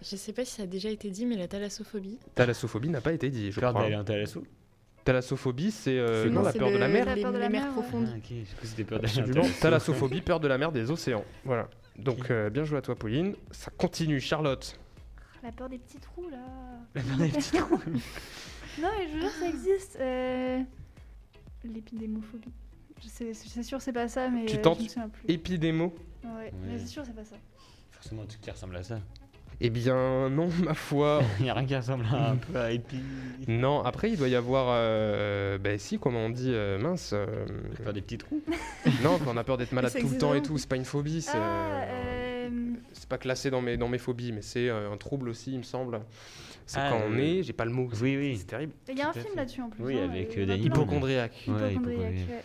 [0.02, 2.18] je sais pas si ça a déjà été dit, mais la thalassophobie.
[2.34, 3.82] Thalassophobie n'a pas été dit, je Peur crois.
[3.82, 4.42] d'aller en thalasso
[5.04, 7.06] Thalassophobie, c'est euh, C'est non, la peur de la mer.
[7.06, 7.72] La peur de la mer, ouais.
[7.72, 8.08] profondes.
[8.14, 9.42] Ah, c'était peur Absolument.
[9.42, 11.24] d'être Thalassophobie, peur de la mer, des océans.
[11.44, 11.68] Voilà.
[11.96, 13.34] Donc euh, bien joué à toi, Pauline.
[13.50, 14.78] Ça continue, Charlotte.
[15.42, 16.38] La peur des petits trous là.
[16.94, 17.80] La peur des petits trous.
[18.82, 19.96] Non, mais je veux dire, ça existe.
[20.00, 20.60] Euh...
[21.64, 22.52] L'épidémophobie.
[23.06, 24.46] C'est sûr, c'est pas ça, mais.
[24.46, 25.22] Tu tentes Je me souviens plus.
[25.32, 25.94] Épidémo.
[26.24, 27.36] Ouais, mais c'est sûr, c'est pas ça.
[27.92, 29.00] Forcément un truc qui ressemble à ça.
[29.60, 31.20] Eh bien non, ma foi.
[31.40, 32.98] Il n'y a rien qui ressemble à un peu à Epi.
[33.48, 37.10] Non, après il doit y avoir, euh, ben si, comment on dit, euh, mince.
[37.12, 37.26] euh,
[37.82, 38.40] peur des petits trous.
[39.02, 40.84] non, quand on a peur d'être malade tout le temps et tout, c'est pas une
[40.84, 42.74] phobie, c'est Ah, euh, euh...
[42.92, 45.58] c'est pas classé dans mes, dans mes phobies, mais c'est euh, un trouble aussi, il
[45.58, 46.02] me semble.
[46.64, 48.36] C'est Ah, quand on est, j'ai pas le mot, Oui, oui.
[48.38, 48.74] c'est terrible.
[48.88, 49.82] Il y a un film là-dessus en plus.
[49.82, 50.36] Oui, hein, avec.
[50.36, 51.32] Hypochondriaque.
[51.48, 52.12] Ouais, Hypochondriaque, hypochondriaque.
[52.28, 52.44] ouais.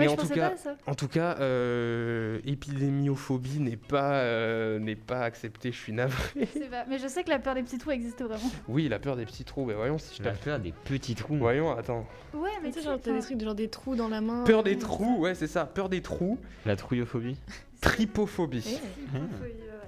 [0.00, 0.76] Mais je en tout pensais cas, pas à ça.
[0.86, 6.46] En tout cas, euh, épidémiophobie n'est pas, euh, n'est pas acceptée, je suis navré.
[6.70, 8.50] Pas- Mais je sais que la peur des petits trous existe vraiment.
[8.68, 11.36] Oui, la peur des petits trous, mais voyons si je La peur des petits trous.
[11.36, 12.06] Voyons, attends.
[12.32, 14.44] Ouais, mais Tu sais, genre, t'as des trucs, genre des trous dans la main.
[14.44, 16.38] Peur des euh, trous, ouais, c'est ça, peur des trous.
[16.66, 17.36] La trouillophobie.
[17.80, 18.78] Tripophobie.
[19.12, 19.24] Voilà.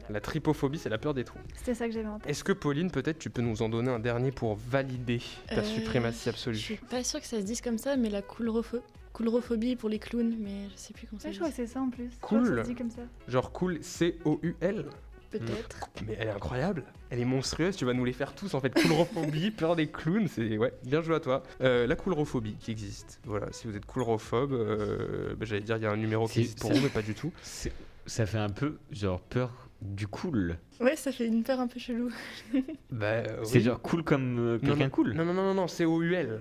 [0.09, 1.39] La tripophobie, c'est la peur des trous.
[1.57, 2.31] C'était ça que j'avais en tête.
[2.31, 5.63] Est-ce que Pauline, peut-être, tu peux nous en donner un dernier pour valider ta Euh,
[5.65, 8.83] suprématie Je absolue suis pas sûre que ça se dise comme ça, mais la coulropho-
[9.17, 11.57] coulrophobie pour les clowns, mais je sais plus comment ça Ouais, se je crois que
[11.57, 12.11] c'est ça en plus.
[12.13, 12.57] Je crois que Cool.
[12.59, 13.03] ça se dit comme ça.
[13.29, 14.85] Genre cool, C-O-U-L
[15.31, 15.91] Peut-être.
[16.07, 18.71] Mais elle est incroyable, elle est monstrueuse, tu vas nous les faire tous en fait.
[18.73, 21.43] Coulrophobie, peur des clowns, c'est ouais, bien joué à toi.
[21.63, 23.21] Euh, la coulrophobie qui existe.
[23.25, 26.41] Voilà, si vous êtes coulrophobe, euh, bah, j'allais dire il y a un numéro qui
[26.41, 27.33] existe pour vous, mais pas du tout.
[27.43, 27.73] C'est-
[28.07, 30.59] Ça fait un peu genre peur du cool.
[30.81, 32.11] Ouais, ça fait une peur un peu chelou.
[32.93, 35.13] Bah, euh, C'est genre cool comme euh, Non, quelqu'un non, cool.
[35.13, 36.41] Non, non, non, non, non, C-O-U-L.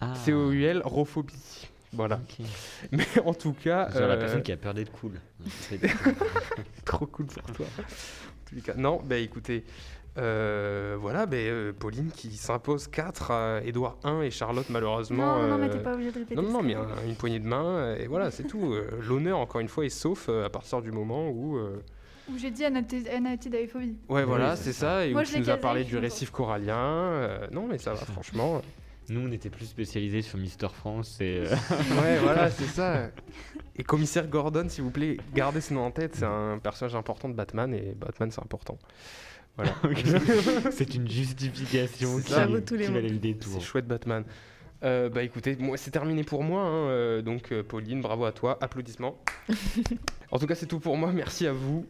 [0.00, 0.14] Ah.
[0.14, 1.68] C-O-U-L, rophobie.
[1.92, 2.20] Voilà.
[2.92, 3.90] Mais en tout cas.
[3.90, 5.12] Genre la euh, personne qui a peur d'être cool.
[6.84, 7.66] Trop cool pour toi.
[7.78, 9.64] En tous cas, non, bah écoutez,
[10.18, 15.36] euh, voilà, bah, euh, Pauline qui s'impose 4 à Edouard 1 et Charlotte malheureusement.
[15.36, 16.34] Non, non, non, mais t'es pas obligé de répéter.
[16.40, 18.74] Non, non, mais un- une poignée de main, et voilà, c'est tout.
[19.00, 21.56] L'honneur, encore une fois, est sauf à partir du moment où.
[21.58, 21.82] euh,
[22.32, 23.98] Où j'ai dit anatidaephobie.
[24.08, 24.86] Ouais, voilà, c'est c'est ça.
[24.98, 26.76] ça, et Moi, où je tu nous as parlé du récif corallien.
[26.76, 28.62] euh, non, mais ça va, franchement.
[29.10, 31.42] Nous, on était plus spécialisés sur Mister France et.
[31.44, 31.54] euh,
[32.00, 33.10] Ouais, voilà, c'est ça.
[33.76, 37.28] Et commissaire Gordon, s'il vous plaît, gardez ce nom en tête, c'est un personnage important
[37.28, 38.78] de Batman, et Batman, c'est important.
[39.56, 39.74] Voilà.
[40.70, 42.46] C'est une justification C'est qui, ça.
[42.46, 42.60] Qui mots.
[42.94, 43.60] valait le C'est détour.
[43.60, 44.24] chouette Batman.
[44.84, 46.62] Euh, bah écoutez, moi c'est terminé pour moi.
[46.62, 49.18] hein, euh, donc Pauline, bravo à toi, applaudissements.
[50.30, 51.84] en tout cas c'est tout pour moi, merci à vous.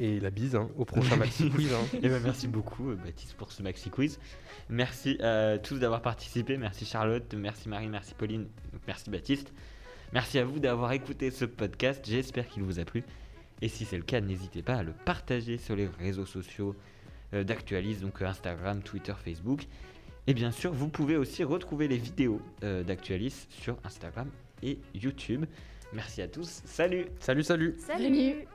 [0.00, 1.72] Et la bise hein, au prochain Maxi Quiz.
[1.72, 1.86] hein.
[2.02, 4.18] Eh ben, merci beaucoup, euh, Baptiste, pour ce maxi quiz.
[4.70, 6.56] Merci à tous d'avoir participé.
[6.56, 8.48] Merci Charlotte, merci Marie, merci Pauline,
[8.86, 9.52] merci Baptiste.
[10.12, 12.04] Merci à vous d'avoir écouté ce podcast.
[12.08, 13.04] J'espère qu'il vous a plu.
[13.62, 16.74] Et si c'est le cas, n'hésitez pas à le partager sur les réseaux sociaux
[17.34, 19.66] euh, d'Actualis, donc euh, Instagram, Twitter, Facebook.
[20.26, 24.28] Et bien sûr, vous pouvez aussi retrouver les vidéos euh, d'Actualis sur Instagram
[24.62, 25.44] et YouTube.
[25.92, 26.62] Merci à tous.
[26.64, 28.46] Salut Salut, salut Salut Salut.